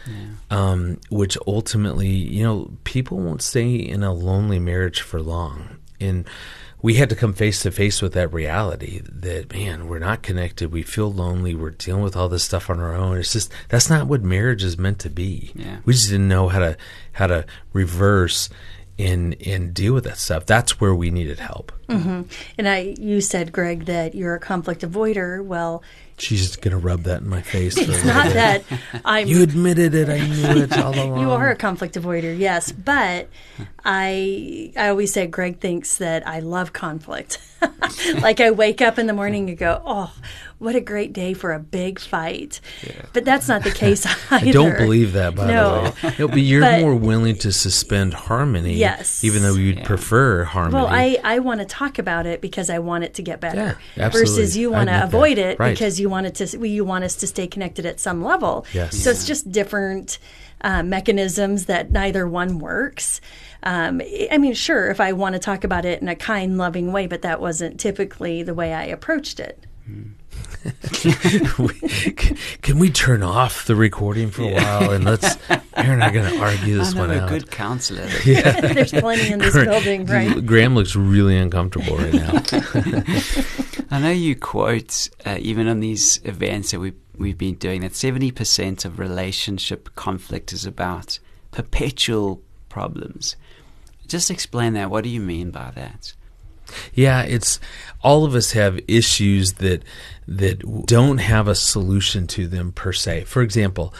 um, 0.49 0.97
which 1.09 1.37
ultimately, 1.45 2.07
you 2.07 2.41
know, 2.41 2.71
people 2.85 3.17
won't 3.17 3.41
stay 3.41 3.75
in 3.75 4.01
a 4.01 4.13
lonely 4.13 4.59
marriage 4.59 5.01
for 5.01 5.21
long. 5.21 5.78
And 5.99 6.27
we 6.81 6.95
had 6.95 7.09
to 7.09 7.15
come 7.15 7.33
face 7.33 7.61
to 7.63 7.71
face 7.71 8.01
with 8.01 8.13
that 8.13 8.31
reality 8.31 9.01
that 9.03 9.51
man 9.53 9.87
we're 9.87 9.99
not 9.99 10.23
connected. 10.23 10.71
We 10.71 10.83
feel 10.83 11.11
lonely. 11.11 11.53
We're 11.53 11.71
dealing 11.71 12.03
with 12.03 12.15
all 12.15 12.29
this 12.29 12.43
stuff 12.43 12.69
on 12.69 12.79
our 12.79 12.95
own. 12.95 13.17
It's 13.17 13.33
just 13.33 13.51
that's 13.67 13.89
not 13.89 14.07
what 14.07 14.23
marriage 14.23 14.63
is 14.63 14.77
meant 14.77 14.99
to 14.99 15.09
be. 15.09 15.51
Yeah. 15.55 15.79
we 15.85 15.93
just 15.93 16.09
didn't 16.09 16.29
know 16.29 16.47
how 16.47 16.59
to 16.59 16.77
how 17.13 17.27
to 17.27 17.45
reverse 17.73 18.49
and 18.99 19.35
and 19.47 19.73
deal 19.73 19.93
with 19.93 20.03
that 20.03 20.17
stuff 20.17 20.45
that's 20.45 20.79
where 20.79 20.93
we 20.93 21.09
needed 21.09 21.39
help 21.39 21.71
mm-hmm. 21.87 22.23
And 22.57 22.67
I, 22.67 22.95
you 22.99 23.21
said, 23.21 23.51
Greg, 23.51 23.85
that 23.85 24.13
you're 24.13 24.35
a 24.35 24.39
conflict 24.39 24.81
avoider. 24.81 25.43
Well, 25.43 25.81
she's 26.17 26.55
gonna 26.57 26.77
rub 26.77 27.03
that 27.03 27.21
in 27.21 27.29
my 27.29 27.41
face 27.41 27.77
it's 27.77 28.03
not 28.03 28.25
bit. 28.25 28.33
that 28.33 28.63
I'm. 29.05 29.25
you 29.27 29.41
admitted 29.41 29.95
it 29.95 30.09
i 30.09 30.19
knew 30.19 30.63
it 30.63 30.77
all 30.77 30.93
along 30.93 31.21
You 31.21 31.31
are 31.31 31.49
a 31.49 31.55
conflict 31.55 31.95
avoider, 31.95 32.37
yes, 32.37 32.71
but 32.73 33.29
I 33.85 34.73
I 34.75 34.89
always 34.89 35.13
say 35.13 35.27
Greg 35.27 35.59
thinks 35.59 35.97
that 35.97 36.27
I 36.27 36.39
love 36.39 36.73
conflict. 36.73 37.39
like 38.21 38.39
I 38.39 38.51
wake 38.51 38.81
up 38.81 38.99
in 38.99 39.07
the 39.07 39.13
morning 39.13 39.49
and 39.49 39.57
go, 39.57 39.81
"Oh, 39.85 40.13
what 40.59 40.75
a 40.75 40.81
great 40.81 41.11
day 41.13 41.33
for 41.33 41.51
a 41.53 41.59
big 41.59 41.99
fight." 41.99 42.61
But 43.13 43.25
that's 43.25 43.47
not 43.47 43.63
the 43.63 43.71
case 43.71 44.05
either. 44.31 44.47
I 44.47 44.51
don't 44.51 44.77
believe 44.77 45.13
that, 45.13 45.33
by 45.35 45.47
No. 45.47 45.83
the 46.01 46.07
way. 46.07 46.15
No, 46.19 46.27
but 46.27 46.41
you're 46.41 46.61
But- 46.69 46.81
more 46.81 46.95
willing 46.95 47.35
to 47.37 47.51
suspend 47.51 48.13
harmony, 48.13 48.75
Yes. 48.75 49.23
even 49.23 49.41
though 49.41 49.55
you'd 49.55 49.83
prefer 49.83 50.43
harmony. 50.43 50.75
Well, 50.75 50.87
I, 50.87 51.17
I 51.23 51.39
want 51.39 51.59
to 51.61 51.65
talk 51.65 51.97
about 51.99 52.25
it 52.27 52.41
because 52.41 52.69
I 52.69 52.79
want 52.79 53.03
it 53.03 53.15
to 53.15 53.21
get 53.21 53.39
better. 53.39 53.77
Yeah, 53.95 54.05
absolutely. 54.05 54.31
Versus 54.43 54.57
you 54.57 54.69
want 54.71 54.89
to 54.89 54.93
admit 54.95 55.11
that. 55.11 55.15
avoid 55.17 55.37
it 55.37 55.59
Right. 55.59 55.71
because 55.71 55.99
you 55.99 56.09
want 56.09 56.27
it 56.27 56.35
to 56.35 56.67
you 56.67 56.85
want 56.85 57.03
us 57.03 57.15
to 57.15 57.27
stay 57.27 57.47
connected 57.47 57.85
at 57.85 57.99
some 57.99 58.23
level. 58.23 58.65
Yes. 58.73 58.97
So 58.97 59.09
it's 59.09 59.25
just 59.25 59.51
different 59.51 60.19
uh, 60.61 60.83
mechanisms 60.83 61.65
that 61.67 61.89
neither 61.91 62.27
one 62.27 62.59
works. 62.59 63.21
Um, 63.63 64.01
I 64.31 64.37
mean, 64.37 64.53
sure, 64.53 64.89
if 64.89 64.99
I 65.01 65.13
want 65.13 65.33
to 65.33 65.39
talk 65.39 65.63
about 65.63 65.85
it 65.85 66.01
in 66.01 66.07
a 66.09 66.15
kind, 66.15 66.57
loving 66.57 66.91
way, 66.91 67.07
but 67.07 67.21
that 67.23 67.39
wasn't 67.41 67.79
typically 67.79 68.43
the 68.43 68.53
way 68.53 68.73
I 68.73 68.83
approached 68.85 69.39
it. 69.39 69.65
Can 72.61 72.79
we 72.79 72.89
turn 72.89 73.23
off 73.23 73.65
the 73.65 73.75
recording 73.75 74.29
for 74.29 74.43
a 74.43 74.53
while 74.53 74.91
and 74.91 75.05
let's? 75.05 75.37
Erin 75.49 75.93
and 75.93 76.03
I 76.03 76.09
are 76.09 76.11
going 76.11 76.33
to 76.33 76.39
argue 76.39 76.77
this 76.77 76.91
I'm 76.91 76.97
one 76.97 77.11
a 77.11 77.19
out. 77.19 77.29
good 77.29 77.49
counselor. 77.49 78.07
There's 78.25 78.91
plenty 78.91 79.31
in 79.31 79.39
this 79.39 79.53
building, 79.53 80.05
right? 80.05 80.45
Graham 80.45 80.75
looks 80.75 80.95
really 80.95 81.37
uncomfortable 81.37 81.97
right 81.97 82.13
now. 82.13 82.43
I 83.91 83.99
know 83.99 84.11
you 84.11 84.35
quote 84.35 85.09
uh, 85.25 85.37
even 85.39 85.67
on 85.67 85.79
these 85.79 86.19
events 86.25 86.71
that 86.71 86.79
we've 86.79 86.95
we've 87.17 87.37
been 87.37 87.55
doing 87.55 87.81
that 87.81 87.95
seventy 87.95 88.31
percent 88.31 88.85
of 88.85 88.99
relationship 88.99 89.95
conflict 89.95 90.53
is 90.53 90.65
about 90.65 91.19
perpetual 91.51 92.41
problems. 92.67 93.35
Just 94.07 94.29
explain 94.29 94.73
that. 94.73 94.89
What 94.89 95.03
do 95.03 95.09
you 95.09 95.21
mean 95.21 95.51
by 95.51 95.71
that? 95.71 96.13
Yeah, 96.93 97.23
it's 97.23 97.59
all 98.01 98.25
of 98.25 98.35
us 98.35 98.51
have 98.51 98.79
issues 98.87 99.53
that 99.53 99.83
that 100.27 100.85
don't 100.85 101.17
have 101.17 101.47
a 101.47 101.55
solution 101.55 102.27
to 102.27 102.47
them 102.47 102.71
per 102.71 102.93
se. 102.93 103.23
For 103.23 103.41
example, 103.41 103.93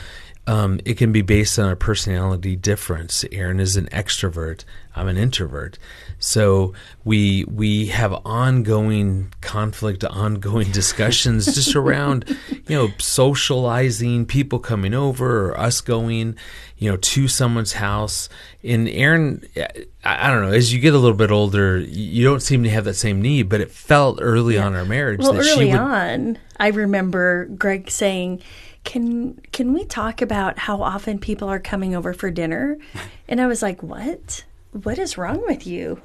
um, 0.49 0.79
it 0.83 0.97
can 0.97 1.11
be 1.11 1.21
based 1.21 1.59
on 1.59 1.69
a 1.69 1.75
personality 1.75 2.55
difference. 2.55 3.23
Erin 3.31 3.59
is 3.59 3.77
an 3.77 3.85
extrovert. 3.91 4.63
I'm 4.95 5.07
an 5.07 5.15
introvert. 5.15 5.77
So 6.17 6.73
we 7.05 7.43
we 7.45 7.85
have 7.87 8.13
ongoing 8.25 9.31
conflict, 9.41 10.03
ongoing 10.03 10.71
discussions 10.71 11.45
just 11.53 11.75
around 11.75 12.35
you 12.67 12.75
know 12.75 12.89
socializing, 12.97 14.25
people 14.25 14.57
coming 14.57 14.95
over, 14.95 15.49
or 15.51 15.59
us 15.59 15.81
going 15.81 16.35
you 16.79 16.89
know 16.89 16.97
to 16.97 17.27
someone's 17.27 17.73
house. 17.73 18.27
And 18.63 18.89
Erin, 18.89 19.45
I, 19.55 19.67
I 20.03 20.31
don't 20.31 20.41
know. 20.41 20.51
As 20.51 20.73
you 20.73 20.79
get 20.79 20.95
a 20.95 20.97
little 20.97 21.15
bit 21.15 21.29
older, 21.29 21.77
you 21.77 22.23
don't 22.23 22.41
seem 22.41 22.63
to 22.63 22.71
have 22.71 22.85
that 22.85 22.95
same 22.95 23.21
need. 23.21 23.49
But 23.49 23.61
it 23.61 23.69
felt 23.69 24.17
early 24.19 24.57
on 24.57 24.75
our 24.75 24.83
marriage 24.83 25.19
Well, 25.21 25.33
that 25.33 25.43
she 25.43 25.51
early 25.51 25.67
would. 25.67 25.79
on, 25.79 26.37
I 26.59 26.69
remember 26.69 27.45
Greg 27.45 27.91
saying, 27.91 28.41
"Can 28.89 29.39
can 29.51 29.71
we 29.71 29.85
talk 29.85 30.19
about 30.19 30.57
how 30.57 30.81
often 30.81 31.19
people 31.19 31.47
are 31.47 31.59
coming 31.59 31.95
over 31.95 32.11
for 32.11 32.31
dinner?" 32.31 32.79
And 33.29 33.39
I 33.39 33.45
was 33.45 33.61
like, 33.61 33.83
"What? 33.83 34.45
What 34.71 34.97
is 34.97 35.15
wrong 35.15 35.43
with 35.45 35.67
you? 35.67 36.01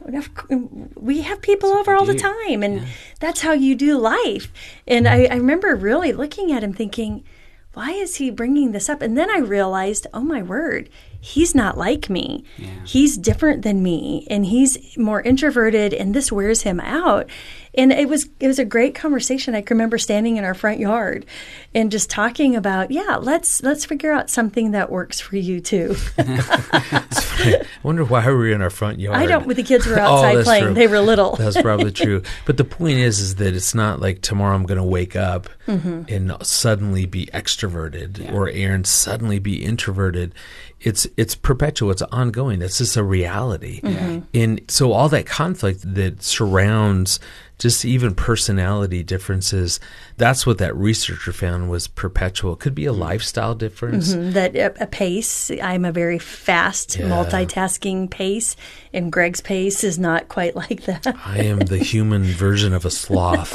We 0.95 1.23
have 1.23 1.41
people 1.41 1.71
over 1.71 1.95
all 1.95 2.05
the 2.05 2.15
time, 2.15 2.63
and 2.63 2.87
that's 3.21 3.41
how 3.41 3.53
you 3.53 3.75
do 3.75 3.97
life." 3.97 4.53
And 4.87 5.09
I, 5.09 5.25
I 5.25 5.37
remember 5.37 5.75
really 5.75 6.13
looking 6.13 6.53
at 6.53 6.63
him, 6.63 6.75
thinking, 6.75 7.25
"Why 7.73 7.93
is 7.93 8.17
he 8.17 8.31
bringing 8.31 8.73
this 8.73 8.91
up?" 8.91 9.01
And 9.01 9.17
then 9.17 9.31
I 9.31 9.39
realized, 9.39 10.07
"Oh 10.13 10.21
my 10.35 10.43
word." 10.43 10.91
He's 11.25 11.55
not 11.55 11.79
like 11.79 12.11
me. 12.11 12.45
He's 12.85 13.17
different 13.17 13.63
than 13.63 13.83
me 13.83 14.27
and 14.29 14.45
he's 14.45 14.77
more 14.99 15.23
introverted 15.23 15.95
and 15.95 16.15
this 16.15 16.31
wears 16.31 16.61
him 16.63 16.81
out. 16.81 17.31
And 17.77 17.91
it 17.93 18.09
was 18.09 18.29
it 18.39 18.47
was 18.47 18.59
a 18.61 18.65
great 18.65 18.95
conversation. 18.95 19.55
I 19.55 19.63
can 19.63 19.77
remember 19.77 19.99
standing 19.99 20.37
in 20.37 20.45
our 20.45 20.55
front 20.55 20.79
yard 20.79 21.27
and 21.75 21.91
just 21.91 22.09
talking 22.11 22.55
about, 22.55 22.91
yeah, 22.93 23.17
let's 23.21 23.63
let's 23.65 23.85
figure 23.85 24.13
out 24.13 24.29
something 24.31 24.73
that 24.73 24.91
works 24.93 25.19
for 25.19 25.37
you 25.37 25.61
too. 25.61 25.97
I 26.19 27.63
wonder 27.83 28.05
why 28.05 28.27
we 28.29 28.33
were 28.35 28.49
in 28.51 28.63
our 28.63 28.71
front 28.71 29.01
yard. 29.01 29.17
I 29.17 29.27
don't. 29.27 29.49
The 29.49 29.63
kids 29.63 29.87
were 29.87 29.95
Oh, 29.99 30.03
outside 30.05 30.37
that's 30.37 30.45
playing, 30.47 30.65
true. 30.67 30.75
they 30.75 30.87
were 30.87 31.01
little. 31.01 31.35
That's 31.37 31.61
probably 31.61 31.91
true. 31.91 32.23
But 32.47 32.59
the 32.59 32.65
point 32.65 32.99
is, 32.99 33.19
is 33.21 33.35
that 33.37 33.55
it's 33.55 33.75
not 33.75 34.01
like 34.01 34.21
tomorrow 34.23 34.55
I'm 34.55 34.67
going 34.67 34.79
to 34.79 34.85
wake 34.85 35.17
up 35.17 35.49
Mm-hmm. 35.67 36.03
and 36.11 36.47
suddenly 36.47 37.07
be 37.07 37.25
extroverted 37.33 38.31
or 38.35 38.51
Erin 38.51 38.85
suddenly 38.85 39.39
be 39.39 39.65
introverted. 39.65 40.35
It's 40.85 41.07
it's 41.17 41.35
perpetual. 41.35 41.91
It's 41.91 42.03
ongoing. 42.03 42.63
It's 42.63 42.79
just 42.79 42.97
a 42.97 43.03
reality. 43.03 43.81
Mm-hmm. 43.81 44.21
And 44.35 44.61
so 44.69 44.93
all 44.93 45.09
that 45.09 45.27
conflict 45.27 45.81
that 45.95 46.23
surrounds 46.23 47.19
just 47.59 47.85
even 47.85 48.15
personality 48.15 49.03
differences. 49.03 49.79
That's 50.17 50.47
what 50.47 50.59
that 50.59 50.75
researcher 50.77 51.33
found 51.33 51.71
was 51.71 51.87
perpetual. 51.87 52.55
It 52.55 52.61
could 52.61 52.75
be 52.75 52.87
a 52.87 52.91
mm-hmm. 52.91 53.01
lifestyle 53.01 53.55
difference. 53.55 54.13
Mm-hmm. 54.13 54.33
that 54.33 54.57
a, 54.57 54.83
a 54.83 54.87
pace. 54.87 55.51
I'm 55.63 55.85
a 55.85 55.93
very 55.93 56.19
fast 56.19 56.97
Yeah. 56.97 57.07
multitasking 57.09 58.11
pace, 58.11 58.57
and 58.93 59.13
Greg's 59.13 59.41
pace 59.41 59.85
is 59.85 59.99
not 59.99 60.29
quite 60.29 60.57
like 60.57 60.83
that. 60.83 61.07
I 61.25 61.39
am 61.39 61.61
the 61.61 61.79
human 61.79 62.25
version 62.25 62.73
of 62.73 62.85
a 62.85 62.91
sloth. 62.91 63.53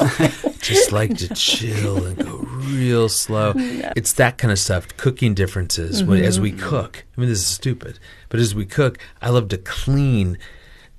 Just 0.60 0.92
like 0.92 1.16
to 1.18 1.34
chill 1.34 2.04
and 2.04 2.16
go 2.16 2.38
real 2.38 3.08
slow. 3.08 3.52
It's 3.56 4.14
that 4.14 4.38
kind 4.38 4.52
of 4.52 4.58
stuff. 4.58 4.96
Cooking 4.96 5.34
differences. 5.34 6.02
When- 6.02 6.24
As 6.24 6.40
we 6.40 6.52
mm-hmm. 6.52 6.68
cook, 6.68 7.04
I 7.16 7.20
mean, 7.20 7.30
this 7.30 7.38
is 7.38 7.46
stupid, 7.46 7.98
but 8.28 8.40
as 8.40 8.54
we 8.54 8.66
cook, 8.66 8.98
I 9.20 9.30
love 9.30 9.48
to 9.48 9.58
clean. 9.58 10.38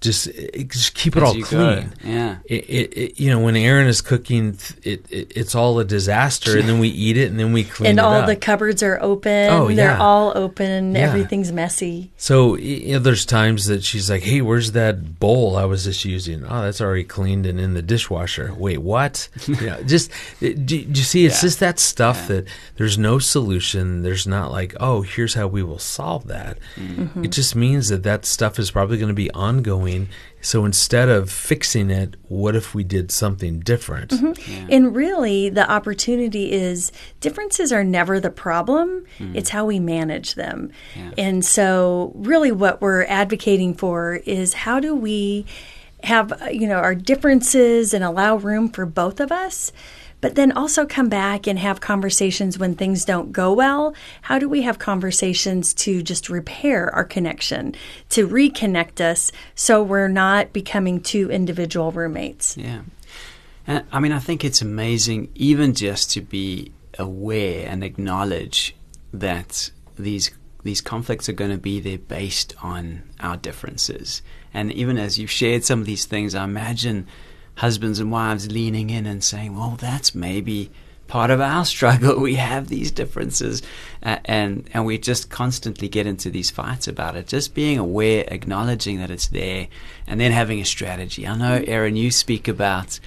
Just, 0.02 0.26
just 0.68 0.96
keep 0.96 1.16
it 1.16 1.22
As 1.22 1.30
all 1.30 1.36
you 1.36 1.44
go. 1.44 1.76
clean. 1.76 1.94
Yeah. 2.04 2.38
It, 2.46 2.64
it, 2.70 2.98
it, 2.98 3.20
you 3.20 3.30
know, 3.30 3.40
when 3.40 3.56
Erin 3.56 3.86
is 3.86 4.02
cooking, 4.02 4.58
it, 4.84 5.06
it 5.12 5.32
it's 5.36 5.54
all 5.54 5.78
a 5.78 5.86
disaster, 5.86 6.58
and 6.58 6.68
then 6.68 6.80
we 6.80 6.88
eat 6.90 7.18
it, 7.18 7.30
and 7.30 7.40
then 7.40 7.54
we 7.54 7.64
clean 7.64 7.92
and 7.92 8.00
it 8.00 8.02
all 8.02 8.14
up. 8.14 8.26
the 8.26 8.36
cupboards 8.36 8.82
are 8.82 8.98
open. 9.00 9.50
Oh, 9.52 9.68
yeah. 9.68 9.76
They're 9.76 9.98
all 9.98 10.34
open. 10.36 10.96
Yeah. 10.96 11.02
Everything's 11.02 11.52
messy. 11.52 12.12
So 12.18 12.56
you 12.56 12.94
know, 12.94 13.00
there's 13.00 13.26
times 13.28 13.68
that 13.68 13.84
she's 13.84 14.10
like, 14.10 14.24
"Hey, 14.24 14.42
where's 14.42 14.72
that 14.72 15.20
bowl 15.20 15.56
I 15.56 15.66
was 15.66 15.84
just 15.84 16.04
using? 16.04 16.44
Oh, 16.46 16.62
that's 16.64 16.82
already 16.82 17.04
cleaned 17.04 17.46
and 17.46 17.60
in 17.60 17.76
the 17.76 17.84
dishwasher. 17.84 18.56
Wait, 18.58 18.80
what? 18.80 19.30
you 19.46 19.56
know, 19.68 19.84
just 19.84 20.10
do, 20.40 20.52
do 20.56 20.78
you 20.80 20.96
see? 20.96 21.26
It's 21.28 21.36
Yeah. 21.36 21.42
just 21.48 21.60
that 21.60 21.78
stuff 21.80 22.28
that 22.28 22.48
there's 22.78 22.98
no 22.98 23.20
solution. 23.20 24.02
There's 24.02 24.26
not 24.26 24.52
like, 24.52 24.74
oh, 24.80 25.04
here's 25.04 25.36
how 25.36 25.46
we 25.46 25.62
will 25.62 25.78
solve 25.78 26.26
that. 26.28 26.58
Mm-hmm. 26.76 27.26
It 27.26 27.32
just 27.32 27.56
means 27.56 27.90
that 27.90 28.02
that 28.02 28.26
stuff 28.26 28.58
is 28.58 28.72
probably 28.72 28.98
going 28.98 29.10
to 29.10 29.14
be 29.14 29.30
ongoing. 29.32 29.91
So 30.42 30.66
instead 30.66 31.08
of 31.10 31.30
fixing 31.30 31.92
it, 31.92 32.16
what 32.28 32.56
if 32.56 32.74
we 32.74 32.84
did 32.84 33.12
something 33.12 33.60
different? 33.60 34.10
Mm-hmm. 34.10 34.68
And 34.72 34.96
really, 34.96 35.50
the 35.50 35.70
opportunity 35.70 36.52
is 36.52 36.92
differences 37.20 37.72
are 37.72 37.84
never 37.84 38.20
the 38.20 38.32
problem. 38.32 39.06
It's 39.36 39.50
how 39.50 39.66
we 39.66 39.80
manage 39.80 40.36
them. 40.36 40.72
And 41.18 41.46
so, 41.46 42.12
really, 42.16 42.52
what 42.52 42.82
we're 42.82 43.04
advocating 43.06 43.76
for 43.76 44.16
is 44.26 44.54
how 44.54 44.80
do 44.80 44.96
we 44.96 45.46
have, 46.04 46.32
uh, 46.42 46.46
you 46.50 46.68
know, 46.68 46.78
our 46.78 46.96
differences 46.96 47.94
and 47.94 48.04
allow 48.04 48.36
room 48.36 48.70
for 48.70 48.86
both 48.86 49.20
of 49.20 49.32
us. 49.32 49.72
But 50.22 50.36
then 50.36 50.52
also 50.52 50.86
come 50.86 51.10
back 51.10 51.48
and 51.48 51.58
have 51.60 51.82
conversations 51.82 52.58
when 52.58 52.76
things 52.76 53.06
don't 53.06 53.32
go 53.32 53.52
well. 53.52 53.96
How 54.22 54.40
do 54.40 54.48
we 54.48 54.62
have 54.62 54.80
conversations 54.80 55.74
to 55.76 56.02
just 56.04 56.30
repair 56.30 56.94
our 56.94 57.04
connection, 57.04 57.76
to 58.10 58.28
reconnect 58.28 59.02
us 59.02 59.32
so 59.56 59.82
we're 59.84 60.08
not 60.08 60.54
becoming 60.54 61.02
two 61.02 61.30
individual 61.32 61.92
roommates? 61.92 62.56
Yeah. 62.56 62.82
And 63.68 63.84
I 63.92 64.00
mean, 64.00 64.12
I 64.12 64.20
think 64.20 64.44
it's 64.46 64.62
amazing 64.62 65.30
even 65.36 65.74
just 65.74 66.12
to 66.12 66.22
be 66.22 66.72
aware 66.98 67.68
and 67.68 67.84
acknowledge 67.84 68.76
that 69.14 69.72
these 69.98 70.32
these 70.64 70.82
conflicts 70.82 71.28
are 71.28 71.34
going 71.34 71.52
to 71.52 71.58
be 71.58 71.80
there 71.80 71.98
based 71.98 72.54
on 72.62 73.02
our 73.20 73.36
differences. 73.36 74.22
And 74.54 74.72
even 74.72 74.98
as 74.98 75.18
you've 75.18 75.32
shared 75.32 75.64
some 75.64 75.80
of 75.80 75.88
these 75.88 76.06
things, 76.06 76.36
I 76.36 76.44
imagine 76.44 77.08
husbands 77.62 78.00
and 78.00 78.12
wives 78.12 78.52
leaning 78.52 78.90
in 78.90 79.06
and 79.06 79.24
saying, 79.24 79.56
"Well, 79.56 79.78
that's 79.80 80.16
maybe 80.16 80.72
part 81.12 81.30
of 81.30 81.42
our 81.42 81.66
struggle. 81.76 82.20
We 82.20 82.36
have 82.36 82.70
these 82.70 82.90
differences, 82.90 83.62
uh, 84.02 84.18
and 84.26 84.68
and 84.74 84.86
we 84.86 84.98
just 84.98 85.30
constantly 85.30 85.88
get 85.88 86.08
into 86.08 86.32
these 86.32 86.50
fights 86.50 86.88
about 86.88 87.16
it. 87.16 87.28
Just 87.28 87.54
being 87.54 87.78
aware, 87.78 88.24
acknowledging 88.28 88.98
that 88.98 89.12
it's 89.12 89.28
there, 89.28 89.68
and 90.08 90.20
then 90.20 90.32
having 90.32 90.60
a 90.60 90.66
strategy. 90.66 91.28
I 91.28 91.38
know, 91.38 91.64
Erin, 91.68 91.96
you 91.96 92.10
speak 92.10 92.48
about 92.48 93.00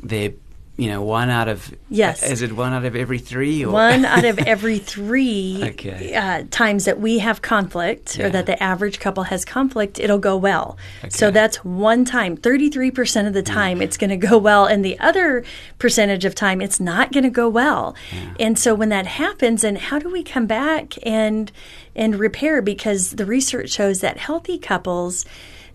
there, 0.00 0.34
you 0.76 0.88
know, 0.90 1.00
one 1.02 1.30
out 1.30 1.48
of 1.48 1.74
Yes. 1.88 2.22
is 2.22 2.42
it 2.42 2.52
one 2.52 2.74
out 2.74 2.84
of 2.84 2.94
every 2.94 3.18
three? 3.18 3.64
Or? 3.64 3.72
One 3.72 4.04
out 4.04 4.24
of 4.26 4.38
every 4.46 4.78
three 4.78 5.60
Okay. 5.70 6.14
uh, 6.14 6.44
times 6.50 6.84
that 6.84 7.00
we 7.00 7.18
have 7.20 7.40
conflict 7.40 8.18
Yeah. 8.18 8.26
or 8.26 8.30
that 8.30 8.44
the 8.46 8.62
average 8.62 9.00
couple 9.00 9.22
has 9.24 9.44
conflict, 9.46 9.98
it'll 9.98 10.18
go 10.18 10.36
well. 10.36 10.76
So 11.08 11.30
that's 11.30 11.64
one 11.64 12.04
time. 12.04 12.36
33% 12.36 13.26
of 13.26 13.32
the 13.32 13.42
time 13.42 13.80
it's 13.80 13.96
going 13.96 14.10
to 14.10 14.16
go 14.18 14.36
well. 14.36 14.66
And 14.66 14.84
the 14.84 14.98
other 15.00 15.44
percentage 15.78 16.24
of 16.26 16.34
time 16.34 16.60
it's 16.60 16.78
not 16.78 17.10
going 17.10 17.24
to 17.24 17.30
go 17.30 17.48
well. 17.48 17.94
And 18.38 18.58
so 18.58 18.74
when 18.74 18.90
that 18.90 19.06
happens, 19.06 19.64
and 19.64 19.78
how 19.78 19.98
do 19.98 20.10
we 20.10 20.22
come 20.22 20.46
back 20.46 20.94
and, 21.06 21.50
and 21.94 22.16
repair? 22.16 22.60
Because 22.60 23.12
the 23.12 23.24
research 23.24 23.70
shows 23.70 24.00
that 24.00 24.18
healthy 24.18 24.58
couples 24.58 25.24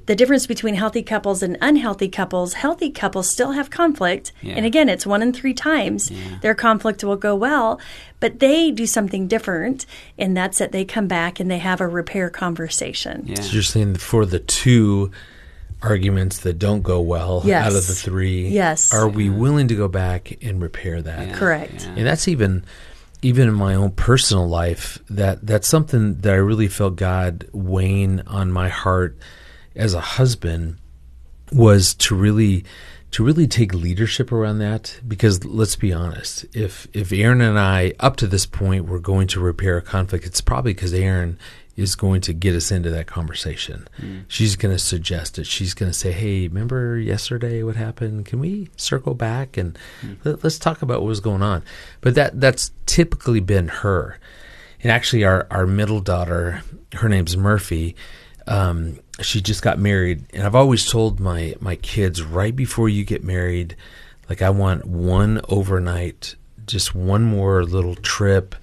the 0.08 0.16
difference 0.16 0.48
between 0.48 0.76
healthy 0.76 1.04
couples 1.04 1.44
and 1.44 1.58
unhealthy 1.62 2.10
couples, 2.10 2.54
healthy 2.54 2.90
couples 2.90 3.30
still 3.30 3.52
have 3.52 3.70
conflict. 3.70 4.32
Yeah. 4.42 4.56
And 4.56 4.66
again, 4.66 4.90
it's 4.90 5.06
one 5.06 5.22
in 5.22 5.32
three 5.34 5.54
times 5.54 6.12
their 6.42 6.56
conflict 6.56 7.04
will 7.04 7.16
go 7.16 7.36
well, 7.36 7.80
but 8.20 8.40
they 8.40 8.72
do 8.72 8.86
something 8.88 9.28
different, 9.28 9.86
and 10.18 10.36
that's 10.36 10.58
that 10.58 10.72
they 10.72 10.86
come 10.86 11.08
back 11.08 11.40
and 11.40 11.50
they 11.52 11.60
have 11.60 11.82
a 11.82 11.88
repair 11.88 12.30
conversation. 12.30 13.24
yeah. 13.28 13.42
So 13.42 13.54
you're 13.54 13.62
saying 13.64 13.96
for 13.96 14.26
the 14.26 14.40
two 14.40 15.12
arguments 15.82 16.40
that 16.40 16.60
don't 16.60 16.82
go 16.84 17.02
well 17.02 17.42
Yes. 17.44 17.66
out 17.66 17.76
of 17.76 17.88
the 17.88 17.96
three, 17.96 18.48
Yes. 18.50 18.94
are 18.94 19.08
we 19.10 19.30
willing 19.30 19.68
to 19.70 19.76
go 19.76 19.88
back 19.88 20.38
and 20.44 20.62
repair 20.62 21.02
that? 21.02 21.28
Yeah. 21.30 21.34
Correct. 21.34 21.88
And 21.96 22.06
that's 22.06 22.28
even 22.28 22.64
even 23.24 23.48
in 23.48 23.54
my 23.54 23.76
own 23.76 23.92
personal 23.92 24.48
life 24.48 24.98
that 25.08 25.46
that's 25.46 25.68
something 25.68 26.16
that 26.22 26.34
I 26.34 26.38
really 26.38 26.68
felt 26.68 26.96
God 26.96 27.48
weighing 27.52 28.22
on 28.26 28.52
my 28.52 28.68
heart 28.68 29.16
as 29.76 29.94
a 29.94 30.02
husband 30.02 30.78
was 31.52 31.94
to 31.96 32.16
really 32.16 32.64
to 33.12 33.26
really 33.26 33.46
take 33.46 33.74
leadership 33.74 34.32
around 34.32 34.60
that. 34.60 35.00
Because 35.08 35.44
let's 35.44 35.76
be 35.76 35.94
honest 35.94 36.46
if 36.56 36.88
if 36.94 37.12
Erin 37.12 37.42
and 37.42 37.60
I 37.60 37.94
up 38.00 38.16
to 38.18 38.28
this 38.28 38.46
point 38.46 38.88
were 38.88 39.00
going 39.00 39.28
to 39.28 39.40
repair 39.40 39.78
a 39.78 39.82
conflict 39.82 40.26
it's 40.26 40.42
probably 40.42 40.74
because 40.74 40.94
Erin 40.94 41.38
is 41.78 41.96
going 41.96 42.20
to 42.22 42.34
get 42.34 42.54
us 42.54 42.70
into 42.70 42.90
that 42.90 43.08
conversation. 43.08 43.88
Mm. 44.00 44.26
She's 44.28 44.58
going 44.58 44.76
to 44.76 44.80
suggest 44.80 45.40
it. 45.40 45.48
She's 45.48 45.74
going 45.74 45.92
to 45.92 45.98
say 45.98 46.12
hey 46.12 46.48
remember 46.48 46.98
yesterday 46.98 47.64
what 47.64 47.76
happened? 47.76 48.26
Can 48.26 48.40
we 48.40 48.70
circle 48.78 49.14
back 49.14 49.58
and 49.58 49.78
mm. 50.02 50.18
let, 50.24 50.44
let's 50.44 50.60
talk 50.60 50.82
about 50.82 51.02
what 51.02 51.08
was 51.08 51.20
going 51.20 51.42
on? 51.42 51.64
But 52.00 52.16
that 52.16 52.40
that's 52.40 52.72
typically 52.86 53.42
been 53.42 53.68
her. 53.68 54.20
And 54.84 54.92
actually 54.92 55.26
our 55.26 55.48
our 55.52 55.68
middle 55.68 56.02
daughter 56.02 56.64
her 56.94 57.10
name's 57.10 57.38
Murphy 57.38 57.96
um, 58.48 59.00
she 59.22 59.42
just 59.42 59.62
got 59.62 59.80
married, 59.80 60.26
and 60.34 60.44
I've 60.44 60.56
always 60.56 60.90
told 60.90 61.20
my 61.20 61.56
my 61.60 61.76
kids 61.76 62.24
right 62.24 62.56
before 62.56 62.90
you 62.90 63.04
get 63.04 63.24
married, 63.24 63.76
like 64.30 64.42
I 64.42 64.50
want 64.50 64.86
one 64.86 65.42
overnight, 65.48 66.36
just 66.66 66.96
one 66.96 67.24
more 67.24 67.64
little 67.64 67.96
trip, 67.96 68.56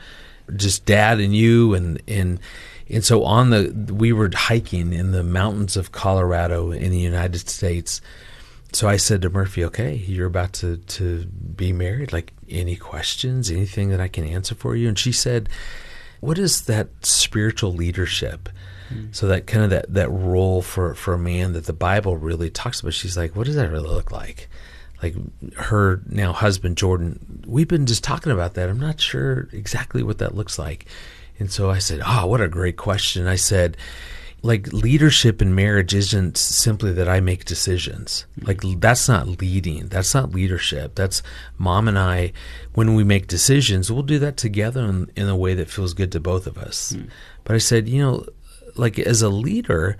just 0.56 0.84
dad 0.84 1.20
and 1.20 1.34
you, 1.34 1.74
and 1.74 2.02
and 2.08 2.40
and 2.88 3.04
so 3.04 3.24
on 3.24 3.50
the 3.50 3.94
we 3.94 4.12
were 4.12 4.30
hiking 4.34 4.92
in 4.92 5.12
the 5.12 5.22
mountains 5.22 5.76
of 5.76 5.92
Colorado 5.92 6.72
in 6.72 6.90
the 6.90 6.98
United 6.98 7.48
States. 7.48 8.00
So 8.72 8.88
I 8.88 8.96
said 8.96 9.22
to 9.22 9.30
Murphy, 9.30 9.64
"Okay, 9.64 9.94
you're 9.94 10.26
about 10.26 10.54
to 10.54 10.78
to 10.78 11.24
be 11.26 11.72
married. 11.72 12.12
Like 12.12 12.32
any 12.48 12.76
questions, 12.76 13.50
anything 13.50 13.90
that 13.90 14.00
I 14.00 14.08
can 14.08 14.24
answer 14.24 14.54
for 14.54 14.74
you?" 14.74 14.88
And 14.88 14.98
she 14.98 15.12
said, 15.12 15.48
"What 16.20 16.36
is 16.38 16.62
that 16.62 16.88
spiritual 17.06 17.72
leadership?" 17.72 18.48
Mm. 18.92 19.14
So 19.14 19.28
that 19.28 19.46
kind 19.46 19.64
of 19.64 19.70
that, 19.70 19.92
that 19.94 20.10
role 20.10 20.62
for, 20.62 20.94
for 20.94 21.14
a 21.14 21.18
man 21.18 21.52
that 21.52 21.66
the 21.66 21.72
Bible 21.72 22.16
really 22.16 22.50
talks 22.50 22.80
about. 22.80 22.94
She's 22.94 23.16
like, 23.16 23.36
what 23.36 23.46
does 23.46 23.56
that 23.56 23.70
really 23.70 23.88
look 23.88 24.10
like? 24.10 24.48
Like 25.02 25.14
her 25.56 26.00
now 26.08 26.32
husband 26.32 26.76
Jordan, 26.76 27.44
we've 27.46 27.68
been 27.68 27.86
just 27.86 28.02
talking 28.02 28.32
about 28.32 28.54
that. 28.54 28.68
I'm 28.68 28.80
not 28.80 29.00
sure 29.00 29.48
exactly 29.52 30.02
what 30.02 30.18
that 30.18 30.34
looks 30.34 30.58
like. 30.58 30.86
And 31.38 31.52
so 31.52 31.70
I 31.70 31.78
said, 31.78 32.00
oh, 32.04 32.26
what 32.26 32.40
a 32.40 32.48
great 32.48 32.76
question. 32.76 33.28
I 33.28 33.36
said, 33.36 33.76
like 34.42 34.72
leadership 34.72 35.42
in 35.42 35.54
marriage 35.54 35.94
isn't 35.94 36.36
simply 36.36 36.92
that 36.92 37.08
I 37.08 37.20
make 37.20 37.44
decisions. 37.44 38.24
Mm. 38.40 38.48
Like 38.48 38.80
that's 38.80 39.08
not 39.08 39.40
leading. 39.40 39.88
That's 39.88 40.14
not 40.14 40.32
leadership. 40.32 40.94
That's 40.94 41.22
mom 41.58 41.88
and 41.88 41.98
I 41.98 42.32
when 42.74 42.94
we 42.94 43.02
make 43.02 43.26
decisions, 43.26 43.90
we'll 43.90 44.02
do 44.02 44.18
that 44.20 44.36
together 44.36 44.84
in, 44.84 45.10
in 45.16 45.28
a 45.28 45.36
way 45.36 45.54
that 45.54 45.70
feels 45.70 45.94
good 45.94 46.12
to 46.12 46.20
both 46.20 46.46
of 46.46 46.56
us. 46.58 46.92
Mm. 46.92 47.08
But 47.44 47.56
I 47.56 47.58
said, 47.58 47.88
you 47.88 48.00
know, 48.00 48.26
like 48.78 48.98
as 48.98 49.22
a 49.22 49.28
leader, 49.28 49.96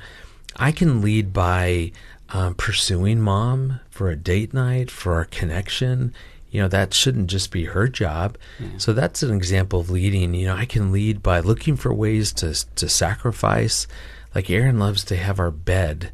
I 0.56 0.72
can 0.72 1.02
lead 1.02 1.32
by 1.32 1.92
um, 2.30 2.54
pursuing 2.54 3.20
mom 3.20 3.80
for 3.90 4.10
a 4.10 4.16
date 4.16 4.52
night, 4.54 4.90
for 4.90 5.14
our 5.14 5.24
connection. 5.24 6.12
You 6.50 6.62
know, 6.62 6.68
that 6.68 6.94
shouldn't 6.94 7.28
just 7.28 7.50
be 7.50 7.64
her 7.64 7.88
job. 7.88 8.38
So 8.78 8.92
that's 8.94 9.22
an 9.22 9.34
example 9.34 9.80
of 9.80 9.90
leading. 9.90 10.32
You 10.34 10.46
know, 10.46 10.56
I 10.56 10.64
can 10.64 10.92
lead 10.92 11.22
by 11.22 11.40
looking 11.40 11.76
for 11.76 11.92
ways 11.92 12.32
to 12.34 12.54
to 12.76 12.88
sacrifice. 12.88 13.86
Like 14.34 14.48
Erin 14.50 14.78
loves 14.78 15.04
to 15.04 15.16
have 15.16 15.38
our 15.40 15.50
bed 15.50 16.10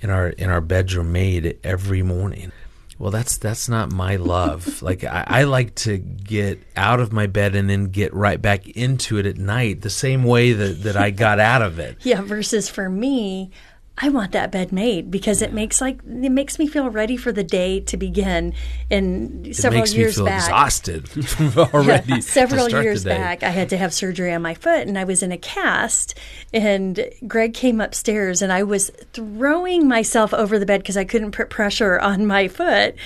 in 0.00 0.10
our 0.10 0.28
in 0.28 0.50
our 0.50 0.60
bedroom 0.60 1.12
made 1.12 1.58
every 1.64 2.02
morning. 2.02 2.52
Well, 2.98 3.10
that's 3.10 3.36
that's 3.36 3.68
not 3.68 3.92
my 3.92 4.16
love. 4.16 4.82
like 4.82 5.04
I, 5.04 5.24
I 5.26 5.42
like 5.44 5.74
to 5.76 5.98
get 5.98 6.62
out 6.76 7.00
of 7.00 7.12
my 7.12 7.26
bed 7.26 7.54
and 7.54 7.68
then 7.68 7.86
get 7.86 8.14
right 8.14 8.40
back 8.40 8.68
into 8.68 9.18
it 9.18 9.26
at 9.26 9.36
night, 9.36 9.82
the 9.82 9.90
same 9.90 10.24
way 10.24 10.52
that, 10.52 10.82
that 10.82 10.96
I 10.96 11.10
got 11.10 11.38
out 11.38 11.62
of 11.62 11.78
it. 11.78 11.98
Yeah, 12.06 12.20
versus 12.20 12.68
for 12.68 12.88
me, 12.88 13.50
I 13.98 14.10
want 14.10 14.32
that 14.32 14.52
bed 14.52 14.72
made 14.72 15.10
because 15.10 15.40
it 15.40 15.54
makes 15.54 15.80
like 15.80 16.00
it 16.04 16.30
makes 16.30 16.58
me 16.58 16.66
feel 16.66 16.90
ready 16.90 17.16
for 17.16 17.32
the 17.32 17.42
day 17.42 17.80
to 17.80 17.96
begin. 17.96 18.52
And 18.90 19.46
It 19.46 19.56
several 19.56 19.80
makes 19.80 19.94
years 19.94 20.18
me 20.18 20.24
feel 20.24 20.26
back, 20.26 20.42
exhausted 20.42 21.08
already. 21.74 22.12
yeah, 22.12 22.18
several 22.20 22.68
years 22.68 23.04
back, 23.04 23.42
I 23.42 23.48
had 23.48 23.70
to 23.70 23.78
have 23.78 23.94
surgery 23.94 24.34
on 24.34 24.42
my 24.42 24.52
foot, 24.52 24.86
and 24.86 24.98
I 24.98 25.04
was 25.04 25.22
in 25.22 25.32
a 25.32 25.38
cast. 25.38 26.14
And 26.52 27.08
Greg 27.26 27.54
came 27.54 27.80
upstairs, 27.80 28.42
and 28.42 28.52
I 28.52 28.64
was 28.64 28.90
throwing 29.14 29.88
myself 29.88 30.34
over 30.34 30.58
the 30.58 30.66
bed 30.66 30.82
because 30.82 30.98
I 30.98 31.04
couldn't 31.04 31.32
put 31.32 31.48
pressure 31.48 31.98
on 31.98 32.26
my 32.26 32.48
foot, 32.48 32.96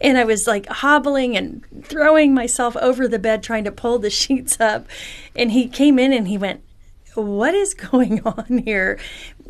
and 0.00 0.16
I 0.16 0.22
was 0.24 0.46
like 0.46 0.66
hobbling 0.68 1.36
and 1.36 1.64
throwing 1.82 2.34
myself 2.34 2.76
over 2.76 3.08
the 3.08 3.18
bed 3.18 3.42
trying 3.42 3.64
to 3.64 3.72
pull 3.72 3.98
the 3.98 4.10
sheets 4.20 4.60
up. 4.60 4.86
And 5.34 5.50
he 5.50 5.66
came 5.68 5.98
in 5.98 6.12
and 6.12 6.28
he 6.28 6.38
went, 6.38 6.62
what 7.14 7.54
is 7.54 7.72
going 7.72 8.20
on 8.26 8.62
here? 8.66 8.98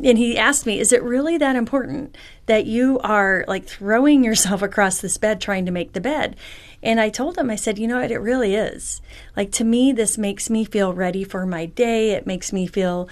And 0.03 0.17
he 0.17 0.37
asked 0.37 0.65
me, 0.65 0.79
Is 0.79 0.91
it 0.91 1.03
really 1.03 1.37
that 1.37 1.55
important 1.55 2.15
that 2.45 2.65
you 2.65 2.99
are 2.99 3.45
like 3.47 3.65
throwing 3.65 4.23
yourself 4.23 4.61
across 4.63 5.01
this 5.01 5.17
bed 5.17 5.41
trying 5.41 5.65
to 5.65 5.71
make 5.71 5.93
the 5.93 6.01
bed? 6.01 6.35
And 6.83 6.99
I 6.99 7.09
told 7.09 7.37
him, 7.37 7.49
I 7.49 7.55
said, 7.55 7.79
You 7.79 7.87
know 7.87 7.99
what? 7.99 8.11
It 8.11 8.19
really 8.19 8.55
is. 8.55 9.01
Like 9.35 9.51
to 9.53 9.63
me, 9.63 9.91
this 9.91 10.17
makes 10.17 10.49
me 10.49 10.65
feel 10.65 10.93
ready 10.93 11.23
for 11.23 11.45
my 11.45 11.65
day. 11.65 12.11
It 12.11 12.27
makes 12.27 12.53
me 12.53 12.67
feel. 12.67 13.09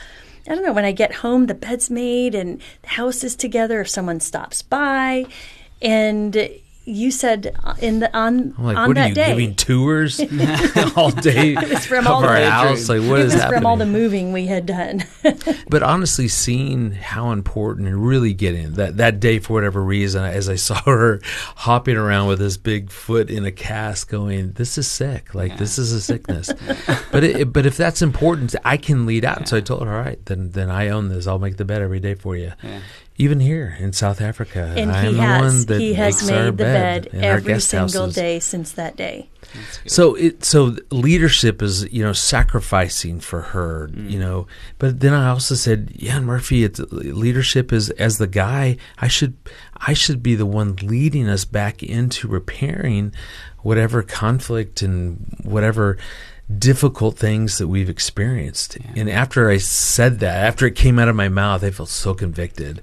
I 0.48 0.54
don't 0.54 0.63
know, 0.63 0.74
when 0.74 0.86
I 0.86 0.91
get 0.91 1.12
home, 1.12 1.48
the 1.48 1.56
bed's 1.56 1.89
made 1.89 2.36
and 2.36 2.62
the 2.84 2.89
house 2.89 3.24
is 3.24 3.36
together. 3.36 3.82
If 3.82 3.89
someone 3.89 4.19
stops 4.19 4.62
by, 4.62 5.26
and 5.82 6.36
you 6.86 7.10
said 7.12 7.56
in 7.80 8.00
the 8.00 8.15
on 8.15 8.54
I'm 8.58 8.63
like, 8.63 8.78
on 8.78 8.88
what 8.89 8.95
that 8.95 9.06
are 9.06 9.10
you 9.10 9.15
day, 9.15 9.28
giving 9.30 9.56
tours 9.56 10.19
all 10.95 11.12
day 11.12 11.56
was 11.56 11.86
from 11.86 12.06
of 12.06 12.12
all 12.13 12.21
the- 12.21 12.50
house? 12.50 12.88
Like, 12.88 13.02
what 13.02 13.19
it 13.19 13.26
is 13.26 13.34
was 13.34 13.41
happening? 13.41 13.60
from 13.60 13.65
all 13.65 13.78
the 13.78 13.86
moving 13.86 14.32
we 14.32 14.45
had 14.48 14.65
done. 14.65 15.04
But 15.67 15.82
honestly, 15.82 16.28
seeing 16.28 16.91
how 16.91 17.32
important 17.32 17.88
and 17.88 18.06
really 18.08 18.34
getting 18.34 18.74
that 18.74 18.98
that 18.98 19.19
day 19.19 19.39
for 19.39 19.54
whatever 19.54 19.82
reason, 19.84 20.24
as 20.24 20.48
I 20.48 20.56
saw 20.56 20.80
her 20.84 21.19
hopping 21.56 21.98
around 21.98 22.28
with 22.28 22.39
this 22.39 22.56
big 22.58 22.91
foot 22.91 23.30
in 23.32 23.45
a 23.45 23.52
cast, 23.52 24.08
going, 24.08 24.52
"This 24.54 24.78
is 24.78 24.88
sick. 24.88 25.34
Like 25.34 25.58
this 25.58 25.78
is 25.80 25.91
a 25.91 26.00
sickness." 26.02 26.54
but 27.12 27.24
it, 27.24 27.52
but 27.52 27.65
if 27.65 27.76
that's 27.78 28.02
important, 28.02 28.56
I 28.63 28.78
can 28.78 29.06
lead 29.06 29.26
out. 29.26 29.48
So 29.48 29.58
I 29.58 29.62
told 29.62 29.82
her, 29.84 29.91
"All 29.93 30.02
right, 30.02 30.24
then 30.26 30.52
then 30.52 30.69
I 30.69 30.89
own 30.89 31.10
this. 31.10 31.26
I'll 31.28 31.39
make 31.39 31.58
the 31.58 31.65
bed 31.65 31.82
every 31.82 32.00
day 32.00 32.13
for 32.13 32.36
you." 32.38 32.54
Yeah. 32.63 32.80
Even 33.17 33.39
here 33.39 33.78
in 33.80 33.93
South 33.93 34.19
Africa, 34.21 34.74
and 34.78 34.91
I 34.91 35.06
am 35.06 35.13
he 35.13 35.13
the 35.13 35.19
one 35.21 35.65
that 35.67 35.80
he 35.80 35.93
has 35.93 36.15
makes 36.21 36.32
our 36.32 36.45
the 36.48 36.52
bed, 36.52 36.75
in 36.76 37.24
our 37.24 37.32
every 37.32 37.60
single 37.60 38.04
houses. 38.04 38.16
day 38.16 38.40
since 38.40 38.72
that 38.74 38.96
day. 38.96 39.30
So 39.86 40.16
it 40.16 40.44
so 40.44 40.76
leadership 40.92 41.62
is 41.62 41.92
you 41.92 42.04
know 42.04 42.14
sacrificing 42.14 43.20
for 43.20 43.42
her 43.42 43.90
mm. 43.90 44.10
you 44.10 44.20
know. 44.20 44.48
But 44.80 45.00
then 45.00 45.14
I 45.14 45.30
also 45.30 45.56
said 45.56 45.92
yeah 45.96 46.20
Murphy 46.20 46.64
it's 46.64 46.80
leadership 46.92 47.72
is 47.72 47.90
as 47.92 48.18
the 48.18 48.28
guy 48.28 48.78
I 48.98 49.08
should 49.08 49.36
I 49.76 49.94
should 49.94 50.22
be 50.24 50.36
the 50.36 50.46
one 50.46 50.76
leading 50.78 51.30
us 51.30 51.46
back 51.46 51.84
into 51.84 52.28
repairing 52.28 53.14
whatever 53.62 54.04
conflict 54.04 54.82
and 54.82 55.38
whatever 55.44 55.98
difficult 56.60 57.18
things 57.18 57.58
that 57.58 57.68
we've 57.68 57.90
experienced. 57.90 58.78
And 58.96 59.10
after 59.10 59.50
I 59.50 59.58
said 59.58 60.20
that 60.20 60.46
after 60.46 60.68
it 60.68 60.76
came 60.76 61.00
out 61.00 61.08
of 61.08 61.16
my 61.16 61.30
mouth 61.30 61.64
I 61.64 61.72
felt 61.72 61.90
so 61.90 62.14
convicted 62.14 62.82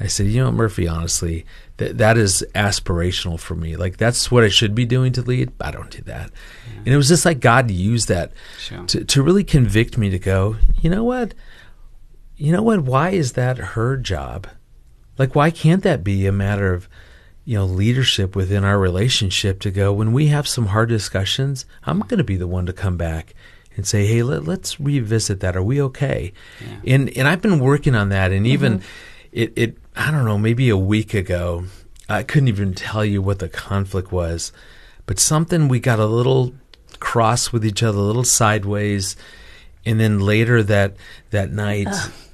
I 0.00 0.08
said, 0.08 0.26
you 0.26 0.42
know, 0.42 0.50
Murphy, 0.50 0.88
honestly, 0.88 1.46
that 1.76 1.98
that 1.98 2.16
is 2.16 2.44
aspirational 2.54 3.38
for 3.38 3.54
me. 3.54 3.76
Like 3.76 3.96
that's 3.96 4.30
what 4.30 4.44
I 4.44 4.48
should 4.48 4.74
be 4.74 4.84
doing 4.84 5.12
to 5.12 5.22
lead. 5.22 5.52
I 5.60 5.70
don't 5.70 5.90
do 5.90 6.02
that. 6.02 6.30
And 6.78 6.88
it 6.88 6.96
was 6.96 7.08
just 7.08 7.24
like 7.24 7.40
God 7.40 7.70
used 7.70 8.08
that 8.08 8.32
Sure. 8.58 8.84
to 8.86 9.04
to 9.04 9.22
really 9.22 9.44
convict 9.44 9.96
me 9.96 10.10
to 10.10 10.18
go, 10.18 10.56
you 10.80 10.90
know 10.90 11.04
what? 11.04 11.34
You 12.36 12.52
know 12.52 12.62
what? 12.62 12.80
Why 12.80 13.10
is 13.10 13.32
that 13.32 13.58
her 13.58 13.96
job? 13.96 14.48
Like 15.18 15.34
why 15.34 15.50
can't 15.50 15.82
that 15.82 16.02
be 16.02 16.26
a 16.26 16.32
matter 16.32 16.72
of 16.72 16.88
you 17.44 17.56
know 17.58 17.64
leadership 17.66 18.34
within 18.34 18.64
our 18.64 18.78
relationship 18.78 19.60
to 19.60 19.70
go 19.70 19.92
when 19.92 20.12
we 20.12 20.26
have 20.28 20.48
some 20.48 20.66
hard 20.66 20.88
discussions, 20.88 21.66
I'm 21.84 22.00
going 22.00 22.18
to 22.18 22.24
be 22.24 22.36
the 22.36 22.48
one 22.48 22.66
to 22.66 22.72
come 22.72 22.96
back 22.96 23.34
and 23.76 23.86
say, 23.86 24.06
"Hey, 24.06 24.22
let, 24.22 24.44
let's 24.44 24.80
revisit 24.80 25.40
that. 25.40 25.56
Are 25.56 25.62
we 25.62 25.80
okay?" 25.82 26.32
And 26.86 27.16
and 27.16 27.28
I've 27.28 27.42
been 27.42 27.58
working 27.58 27.94
on 27.94 28.08
that 28.10 28.32
and 28.32 28.46
even 28.46 28.78
mm-hmm. 28.78 28.86
it 29.32 29.52
it 29.56 29.78
I 29.96 30.10
don't 30.10 30.24
know, 30.24 30.38
maybe 30.38 30.68
a 30.68 30.76
week 30.76 31.14
ago, 31.14 31.64
I 32.08 32.22
couldn't 32.22 32.48
even 32.48 32.74
tell 32.74 33.04
you 33.04 33.22
what 33.22 33.38
the 33.38 33.48
conflict 33.48 34.12
was, 34.12 34.52
but 35.06 35.18
something 35.18 35.68
we 35.68 35.80
got 35.80 35.98
a 35.98 36.06
little 36.06 36.54
cross 37.00 37.52
with 37.52 37.64
each 37.64 37.82
other, 37.82 37.98
a 37.98 38.02
little 38.02 38.24
sideways, 38.24 39.16
and 39.86 40.00
then 40.00 40.18
later 40.20 40.62
that 40.62 40.96
that 41.30 41.52
night, 41.52 41.88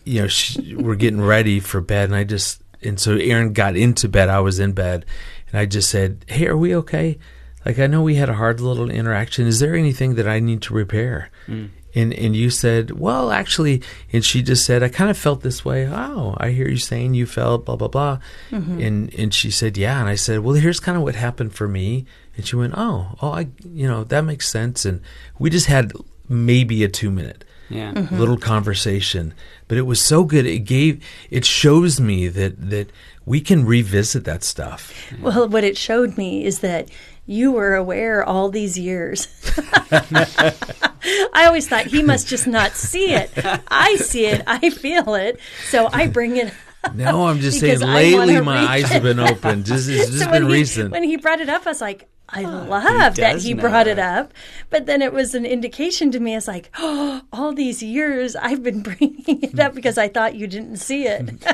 you 0.04 0.22
know, 0.22 0.28
she, 0.28 0.74
we're 0.74 0.94
getting 0.94 1.20
ready 1.20 1.60
for 1.60 1.80
bed, 1.80 2.08
and 2.08 2.16
I 2.16 2.24
just 2.24 2.62
and 2.82 2.98
so 2.98 3.16
Erin 3.16 3.52
got 3.52 3.76
into 3.76 4.08
bed, 4.08 4.28
I 4.28 4.40
was 4.40 4.58
in 4.58 4.72
bed, 4.72 5.04
and 5.50 5.60
I 5.60 5.66
just 5.66 5.90
said, 5.90 6.24
"Hey, 6.28 6.46
are 6.46 6.56
we 6.56 6.74
okay?" 6.76 7.18
Like 7.66 7.78
I 7.78 7.86
know 7.86 8.02
we 8.02 8.14
had 8.14 8.30
a 8.30 8.34
hard 8.34 8.60
little 8.60 8.90
interaction. 8.90 9.46
Is 9.46 9.60
there 9.60 9.74
anything 9.74 10.14
that 10.14 10.26
I 10.26 10.40
need 10.40 10.62
to 10.62 10.74
repair? 10.74 11.30
Mm. 11.46 11.70
And 11.94 12.12
and 12.14 12.36
you 12.36 12.50
said, 12.50 12.92
well, 12.92 13.30
actually, 13.32 13.82
and 14.12 14.24
she 14.24 14.42
just 14.42 14.64
said, 14.64 14.82
I 14.82 14.88
kind 14.88 15.10
of 15.10 15.18
felt 15.18 15.42
this 15.42 15.64
way. 15.64 15.88
Oh, 15.88 16.36
I 16.38 16.50
hear 16.50 16.68
you 16.68 16.76
saying 16.76 17.14
you 17.14 17.26
felt 17.26 17.64
blah 17.64 17.76
blah 17.76 17.88
blah. 17.88 18.18
Mm-hmm. 18.50 18.80
And 18.80 19.14
and 19.14 19.34
she 19.34 19.50
said, 19.50 19.76
yeah. 19.76 20.00
And 20.00 20.08
I 20.08 20.14
said, 20.14 20.40
well, 20.40 20.54
here's 20.54 20.80
kind 20.80 20.96
of 20.96 21.02
what 21.02 21.14
happened 21.16 21.54
for 21.54 21.66
me. 21.66 22.06
And 22.36 22.46
she 22.46 22.56
went, 22.56 22.74
oh, 22.76 23.16
oh, 23.20 23.32
I, 23.32 23.48
you 23.64 23.88
know, 23.88 24.04
that 24.04 24.24
makes 24.24 24.48
sense. 24.48 24.84
And 24.84 25.00
we 25.38 25.50
just 25.50 25.66
had 25.66 25.92
maybe 26.28 26.84
a 26.84 26.88
two 26.88 27.10
minute 27.10 27.44
Yeah. 27.68 27.92
Mm-hmm. 27.92 28.16
little 28.16 28.38
conversation, 28.38 29.34
but 29.66 29.76
it 29.76 29.82
was 29.82 30.00
so 30.00 30.24
good. 30.24 30.46
It 30.46 30.60
gave, 30.60 31.04
it 31.30 31.44
shows 31.44 32.00
me 32.00 32.28
that 32.28 32.70
that 32.70 32.90
we 33.26 33.40
can 33.40 33.66
revisit 33.66 34.24
that 34.24 34.42
stuff. 34.44 34.92
Well, 35.20 35.48
what 35.48 35.64
it 35.64 35.76
showed 35.76 36.16
me 36.16 36.44
is 36.44 36.60
that 36.60 36.88
you 37.26 37.52
were 37.52 37.74
aware 37.74 38.24
all 38.24 38.48
these 38.48 38.78
years. 38.78 39.28
I 39.92 41.44
always 41.46 41.68
thought 41.68 41.86
he 41.86 42.02
must 42.02 42.26
just 42.28 42.46
not 42.46 42.72
see 42.72 43.12
it. 43.12 43.30
I 43.68 43.96
see 43.96 44.26
it. 44.26 44.42
I 44.46 44.70
feel 44.70 45.14
it. 45.14 45.38
So 45.68 45.88
I 45.92 46.06
bring 46.08 46.36
it. 46.36 46.52
No, 46.94 47.26
I'm 47.26 47.40
just 47.40 47.60
saying. 47.60 47.80
Lately, 47.80 48.40
my 48.40 48.58
eyes 48.58 48.88
have 48.88 49.02
been 49.02 49.20
open. 49.20 49.60
It's 49.60 49.68
just 49.68 50.18
so 50.18 50.30
been 50.30 50.46
he, 50.46 50.52
recent. 50.52 50.90
when 50.90 51.02
he 51.02 51.16
brought 51.16 51.40
it 51.40 51.48
up, 51.48 51.66
I 51.66 51.70
was 51.70 51.80
like, 51.80 52.08
I 52.32 52.42
love 52.42 53.16
that 53.16 53.42
he 53.42 53.54
know. 53.54 53.60
brought 53.60 53.86
it 53.86 53.98
up. 53.98 54.32
But 54.70 54.86
then 54.86 55.02
it 55.02 55.12
was 55.12 55.34
an 55.34 55.44
indication 55.44 56.10
to 56.12 56.20
me. 56.20 56.34
It's 56.36 56.48
like, 56.48 56.70
oh, 56.78 57.22
all 57.32 57.52
these 57.52 57.82
years 57.82 58.36
I've 58.36 58.62
been 58.62 58.82
bringing 58.82 59.42
it 59.42 59.58
up 59.58 59.74
because 59.74 59.98
I 59.98 60.08
thought 60.08 60.34
you 60.34 60.46
didn't 60.46 60.76
see 60.76 61.06
it. 61.06 61.44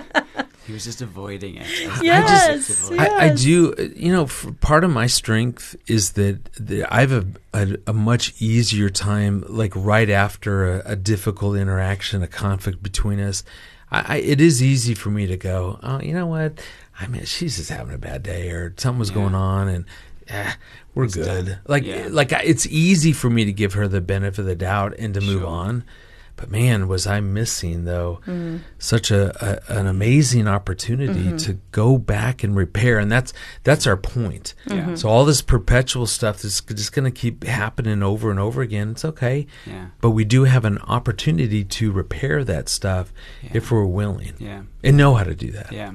He 0.66 0.72
was 0.72 0.84
just 0.84 1.00
avoiding 1.00 1.56
it. 1.56 1.66
yes, 2.02 2.90
I, 2.90 2.94
I 3.06 3.24
yes. 3.26 3.42
do. 3.42 3.92
You 3.94 4.12
know, 4.12 4.24
f 4.24 4.46
part 4.60 4.82
of 4.84 4.90
my 4.90 5.06
strength 5.06 5.76
is 5.86 6.12
that, 6.12 6.44
that 6.54 6.92
I 6.92 7.00
have 7.02 7.12
a, 7.12 7.26
a, 7.54 7.76
a 7.88 7.92
much 7.92 8.34
easier 8.40 8.88
time, 8.88 9.44
like 9.48 9.72
right 9.76 10.10
after 10.10 10.80
a, 10.80 10.92
a 10.92 10.96
difficult 10.96 11.56
interaction, 11.56 12.22
a 12.22 12.26
conflict 12.26 12.82
between 12.82 13.20
us. 13.20 13.44
I, 13.90 14.14
I, 14.14 14.16
it 14.18 14.40
is 14.40 14.62
easy 14.62 14.94
for 14.94 15.10
me 15.10 15.26
to 15.28 15.36
go, 15.36 15.78
oh, 15.82 16.00
you 16.00 16.12
know 16.12 16.26
what? 16.26 16.60
I 16.98 17.06
mean, 17.06 17.24
she's 17.24 17.58
just 17.58 17.70
having 17.70 17.94
a 17.94 17.98
bad 17.98 18.22
day, 18.22 18.50
or 18.50 18.74
something 18.76 18.98
was 18.98 19.10
going 19.10 19.34
on, 19.34 19.68
and 19.68 19.84
eh, 20.28 20.52
we're 20.94 21.06
good. 21.08 21.58
Like, 21.66 21.84
Yeah. 21.84 22.08
like 22.10 22.32
I- 22.32 22.42
it's 22.42 22.66
easy 22.66 23.12
for 23.12 23.30
me 23.30 23.44
to 23.44 23.52
give 23.52 23.74
her 23.74 23.86
the 23.86 24.00
benefit 24.00 24.40
of 24.40 24.46
the 24.46 24.56
doubt 24.56 24.94
and 24.98 25.14
to 25.14 25.20
move 25.20 25.44
on. 25.44 25.84
But 26.36 26.50
man, 26.50 26.86
was 26.86 27.06
I 27.06 27.20
missing 27.20 27.84
though 27.84 28.20
mm. 28.26 28.60
such 28.78 29.10
a, 29.10 29.32
a 29.44 29.78
an 29.78 29.86
amazing 29.86 30.46
opportunity 30.46 31.24
mm-hmm. 31.24 31.36
to 31.38 31.54
go 31.72 31.96
back 31.96 32.44
and 32.44 32.54
repair, 32.54 32.98
and 32.98 33.10
that's 33.10 33.32
that's 33.64 33.86
our 33.86 33.96
point. 33.96 34.54
Yeah. 34.66 34.76
Mm-hmm. 34.76 34.94
So 34.96 35.08
all 35.08 35.24
this 35.24 35.40
perpetual 35.40 36.06
stuff 36.06 36.44
is 36.44 36.60
just 36.60 36.92
going 36.92 37.04
to 37.06 37.10
keep 37.10 37.44
happening 37.44 38.02
over 38.02 38.30
and 38.30 38.38
over 38.38 38.60
again. 38.60 38.90
It's 38.90 39.04
okay, 39.04 39.46
Yeah. 39.66 39.86
but 40.00 40.10
we 40.10 40.24
do 40.24 40.44
have 40.44 40.64
an 40.64 40.78
opportunity 40.80 41.64
to 41.64 41.90
repair 41.90 42.44
that 42.44 42.68
stuff 42.68 43.12
if 43.52 43.70
we're 43.70 43.84
willing 43.86 44.34
Yeah. 44.38 44.62
and 44.84 44.96
know 44.96 45.14
how 45.14 45.24
to 45.24 45.34
do 45.34 45.50
that. 45.52 45.72
Yeah. 45.72 45.92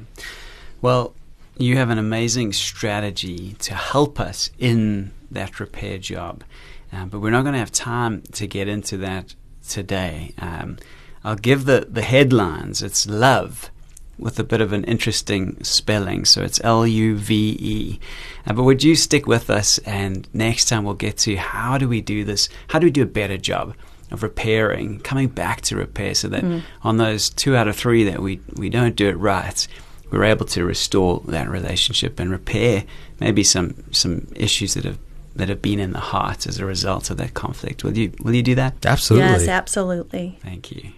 Well, 0.82 1.14
you 1.58 1.78
have 1.78 1.92
an 1.92 2.00
amazing 2.00 2.54
strategy 2.54 3.56
to 3.60 3.76
help 3.76 4.20
us 4.20 4.50
in 4.58 5.12
that 5.30 5.60
repair 5.60 6.00
job, 6.00 6.44
um, 6.92 7.10
but 7.10 7.20
we're 7.20 7.30
not 7.30 7.44
going 7.44 7.54
to 7.54 7.60
have 7.60 7.72
time 7.72 8.24
to 8.34 8.48
get 8.48 8.68
into 8.68 8.98
that 8.98 9.36
today. 9.68 10.34
Um, 10.40 10.78
I'll 11.24 11.36
give 11.36 11.66
the, 11.66 11.88
the 11.90 12.02
headlines. 12.02 12.82
It's 12.82 13.08
love 13.08 13.70
with 14.18 14.40
a 14.40 14.44
bit 14.44 14.62
of 14.62 14.72
an 14.72 14.84
interesting 14.84 15.64
spelling. 15.64 16.26
So 16.26 16.44
it's 16.44 16.62
L 16.64 16.86
U 16.86 17.16
V 17.16 17.58
E. 17.60 18.00
Uh, 18.46 18.54
but 18.54 18.64
would 18.64 18.84
you 18.84 18.96
stick 18.96 19.26
with 19.26 19.50
us? 19.50 19.78
And 19.80 20.28
next 20.34 20.66
time 20.66 20.84
we'll 20.84 20.94
get 20.94 21.18
to 21.20 21.36
how 21.36 21.78
do 21.78 21.88
we 21.88 22.02
do 22.02 22.24
this? 22.24 22.50
How 22.68 22.80
do 22.80 22.86
we 22.86 22.92
do 22.92 23.04
a 23.04 23.08
better 23.08 23.38
job 23.38 23.76
of 24.12 24.24
repairing, 24.24 25.00
coming 25.00 25.30
back 25.30 25.62
to 25.62 25.76
repair 25.78 26.14
so 26.14 26.28
that 26.28 26.44
on 26.84 26.98
those 26.98 27.30
two 27.30 27.56
out 27.56 27.70
of 27.70 27.78
three 27.78 28.04
that 28.04 28.22
we, 28.22 28.42
we 28.58 28.70
don't 28.70 28.98
do 28.98 29.08
it 29.08 29.18
right, 29.18 29.68
we're 30.12 30.26
able 30.26 30.46
to 30.46 30.66
restore 30.66 31.22
that 31.28 31.50
relationship 31.50 32.20
and 32.20 32.30
repair 32.30 32.84
maybe 33.22 33.42
some, 33.42 33.74
some 33.92 34.28
issues 34.36 34.74
that 34.74 34.84
have 34.84 35.00
that 35.36 35.50
have 35.50 35.62
been 35.62 35.80
in 35.80 35.94
the 35.94 36.00
heart 36.00 36.46
as 36.46 36.60
a 36.60 36.66
result 36.66 37.10
of 37.10 37.18
that 37.18 37.34
conflict. 37.34 37.84
Will 37.84 37.98
you 37.98 38.12
will 38.22 38.36
you 38.36 38.44
do 38.44 38.56
that? 38.56 38.86
Absolutely. 38.86 39.30
Yes, 39.30 39.48
absolutely. 39.48 40.38
Thank 40.42 40.72
you. 40.72 40.92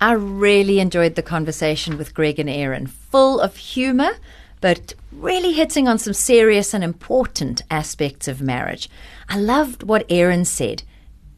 I 0.00 0.12
really 0.12 0.78
enjoyed 0.80 1.14
the 1.14 1.22
conversation 1.22 1.96
with 1.96 2.12
Greg 2.12 2.38
and 2.38 2.50
Erin, 2.50 2.86
full 2.86 3.40
of 3.40 3.56
humor, 3.56 4.10
but 4.60 4.94
really 5.10 5.52
hitting 5.52 5.88
on 5.88 5.98
some 5.98 6.12
serious 6.12 6.74
and 6.74 6.84
important 6.84 7.62
aspects 7.70 8.28
of 8.28 8.42
marriage. 8.42 8.90
I 9.28 9.38
loved 9.38 9.82
what 9.82 10.04
Erin 10.10 10.44
said. 10.44 10.82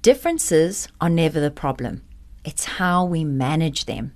Differences 0.03 0.89
are 1.01 1.09
never 1.09 1.39
the 1.39 1.51
problem. 1.51 2.03
It's 2.45 2.65
how 2.65 3.05
we 3.05 3.25
manage 3.25 3.85
them. 3.85 4.13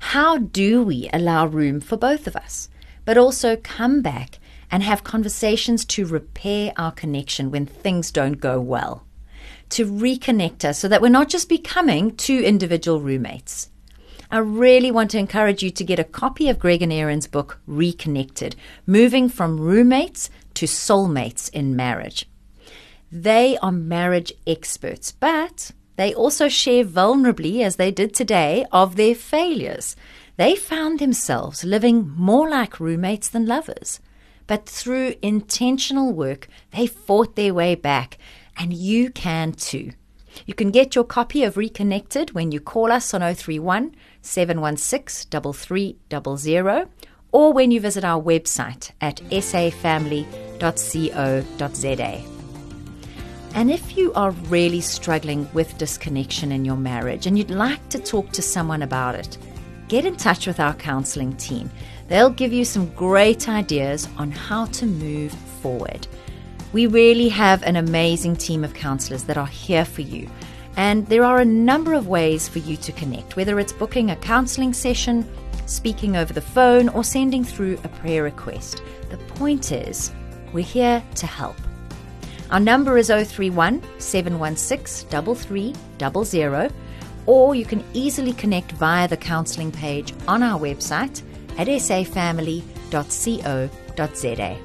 How 0.00 0.38
do 0.38 0.82
we 0.82 1.08
allow 1.12 1.46
room 1.46 1.80
for 1.80 1.96
both 1.96 2.26
of 2.26 2.34
us, 2.36 2.68
but 3.04 3.16
also 3.16 3.56
come 3.56 4.02
back 4.02 4.38
and 4.74 4.82
have 4.82 5.04
conversations 5.04 5.84
to 5.84 6.04
repair 6.04 6.72
our 6.76 6.90
connection 6.90 7.52
when 7.52 7.64
things 7.64 8.10
don't 8.10 8.40
go 8.40 8.60
well? 8.60 9.06
To 9.68 9.86
reconnect 9.86 10.64
us 10.64 10.80
so 10.80 10.88
that 10.88 11.00
we're 11.00 11.10
not 11.10 11.28
just 11.28 11.48
becoming 11.48 12.16
two 12.16 12.40
individual 12.40 13.00
roommates. 13.00 13.70
I 14.32 14.38
really 14.38 14.90
want 14.90 15.12
to 15.12 15.18
encourage 15.18 15.62
you 15.62 15.70
to 15.70 15.84
get 15.84 16.00
a 16.00 16.10
copy 16.22 16.48
of 16.48 16.58
Greg 16.58 16.82
and 16.82 16.92
Erin's 16.92 17.28
book, 17.28 17.60
Reconnected 17.68 18.56
Moving 18.84 19.28
from 19.28 19.60
Roommates 19.60 20.28
to 20.54 20.66
Soulmates 20.66 21.48
in 21.50 21.76
Marriage. 21.76 22.28
They 23.12 23.56
are 23.58 23.70
marriage 23.70 24.32
experts, 24.44 25.12
but 25.12 25.70
they 25.94 26.12
also 26.12 26.48
share 26.48 26.84
vulnerably, 26.84 27.62
as 27.62 27.76
they 27.76 27.92
did 27.92 28.12
today, 28.12 28.66
of 28.72 28.96
their 28.96 29.14
failures. 29.14 29.94
They 30.36 30.56
found 30.56 30.98
themselves 30.98 31.62
living 31.62 32.12
more 32.16 32.50
like 32.50 32.80
roommates 32.80 33.28
than 33.28 33.46
lovers. 33.46 34.00
But 34.46 34.66
through 34.66 35.14
intentional 35.22 36.12
work, 36.12 36.48
they 36.72 36.86
fought 36.86 37.36
their 37.36 37.54
way 37.54 37.74
back, 37.74 38.18
and 38.56 38.72
you 38.72 39.10
can 39.10 39.52
too. 39.52 39.92
You 40.46 40.54
can 40.54 40.70
get 40.70 40.94
your 40.94 41.04
copy 41.04 41.44
of 41.44 41.56
Reconnected 41.56 42.32
when 42.34 42.52
you 42.52 42.60
call 42.60 42.90
us 42.92 43.14
on 43.14 43.20
031 43.20 43.94
716 44.20 45.52
3300 45.52 46.88
or 47.32 47.52
when 47.52 47.70
you 47.70 47.80
visit 47.80 48.04
our 48.04 48.22
website 48.22 48.90
at 49.00 49.16
safamily.co.za. 49.16 50.24
And 53.54 53.70
if 53.70 53.96
you 53.96 54.12
are 54.14 54.32
really 54.32 54.80
struggling 54.80 55.48
with 55.52 55.78
disconnection 55.78 56.50
in 56.52 56.64
your 56.64 56.76
marriage 56.76 57.26
and 57.26 57.38
you'd 57.38 57.50
like 57.50 57.88
to 57.90 57.98
talk 57.98 58.30
to 58.32 58.42
someone 58.42 58.82
about 58.82 59.14
it, 59.14 59.38
get 59.88 60.04
in 60.04 60.16
touch 60.16 60.46
with 60.46 60.58
our 60.60 60.74
counseling 60.74 61.36
team. 61.36 61.70
They'll 62.08 62.30
give 62.30 62.52
you 62.52 62.64
some 62.64 62.90
great 62.90 63.48
ideas 63.48 64.08
on 64.18 64.30
how 64.30 64.66
to 64.66 64.86
move 64.86 65.32
forward. 65.32 66.06
We 66.72 66.86
really 66.86 67.28
have 67.30 67.62
an 67.62 67.76
amazing 67.76 68.36
team 68.36 68.62
of 68.62 68.74
counselors 68.74 69.24
that 69.24 69.38
are 69.38 69.46
here 69.46 69.84
for 69.84 70.02
you. 70.02 70.28
And 70.76 71.06
there 71.06 71.24
are 71.24 71.38
a 71.38 71.44
number 71.44 71.94
of 71.94 72.08
ways 72.08 72.48
for 72.48 72.58
you 72.58 72.76
to 72.78 72.92
connect, 72.92 73.36
whether 73.36 73.58
it's 73.58 73.72
booking 73.72 74.10
a 74.10 74.16
counseling 74.16 74.72
session, 74.72 75.26
speaking 75.66 76.16
over 76.16 76.32
the 76.32 76.40
phone, 76.40 76.88
or 76.90 77.04
sending 77.04 77.44
through 77.44 77.78
a 77.84 77.88
prayer 77.88 78.24
request. 78.24 78.82
The 79.08 79.16
point 79.16 79.72
is, 79.72 80.12
we're 80.52 80.64
here 80.64 81.02
to 81.14 81.26
help. 81.26 81.56
Our 82.50 82.60
number 82.60 82.98
is 82.98 83.08
031 83.08 83.82
716 83.98 85.08
3300, 85.08 86.72
or 87.26 87.54
you 87.54 87.64
can 87.64 87.82
easily 87.94 88.32
connect 88.34 88.72
via 88.72 89.08
the 89.08 89.16
counselling 89.16 89.72
page 89.72 90.12
on 90.28 90.42
our 90.42 90.60
website 90.60 91.22
at 91.58 91.68
safamily.co.za. 91.68 94.58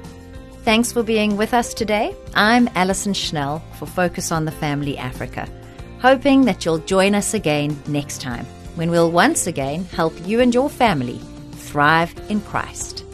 Thanks 0.62 0.92
for 0.92 1.02
being 1.02 1.36
with 1.36 1.54
us 1.54 1.72
today. 1.72 2.14
I'm 2.34 2.68
Alison 2.74 3.14
Schnell 3.14 3.62
for 3.78 3.86
Focus 3.86 4.30
on 4.30 4.44
the 4.44 4.52
Family 4.52 4.98
Africa, 4.98 5.48
hoping 6.00 6.44
that 6.44 6.64
you'll 6.64 6.78
join 6.78 7.14
us 7.14 7.34
again 7.34 7.80
next 7.86 8.20
time 8.20 8.44
when 8.74 8.90
we'll 8.90 9.10
once 9.10 9.46
again 9.46 9.84
help 9.86 10.14
you 10.26 10.40
and 10.40 10.54
your 10.54 10.68
family 10.68 11.18
thrive 11.52 12.14
in 12.28 12.40
Christ. 12.42 13.04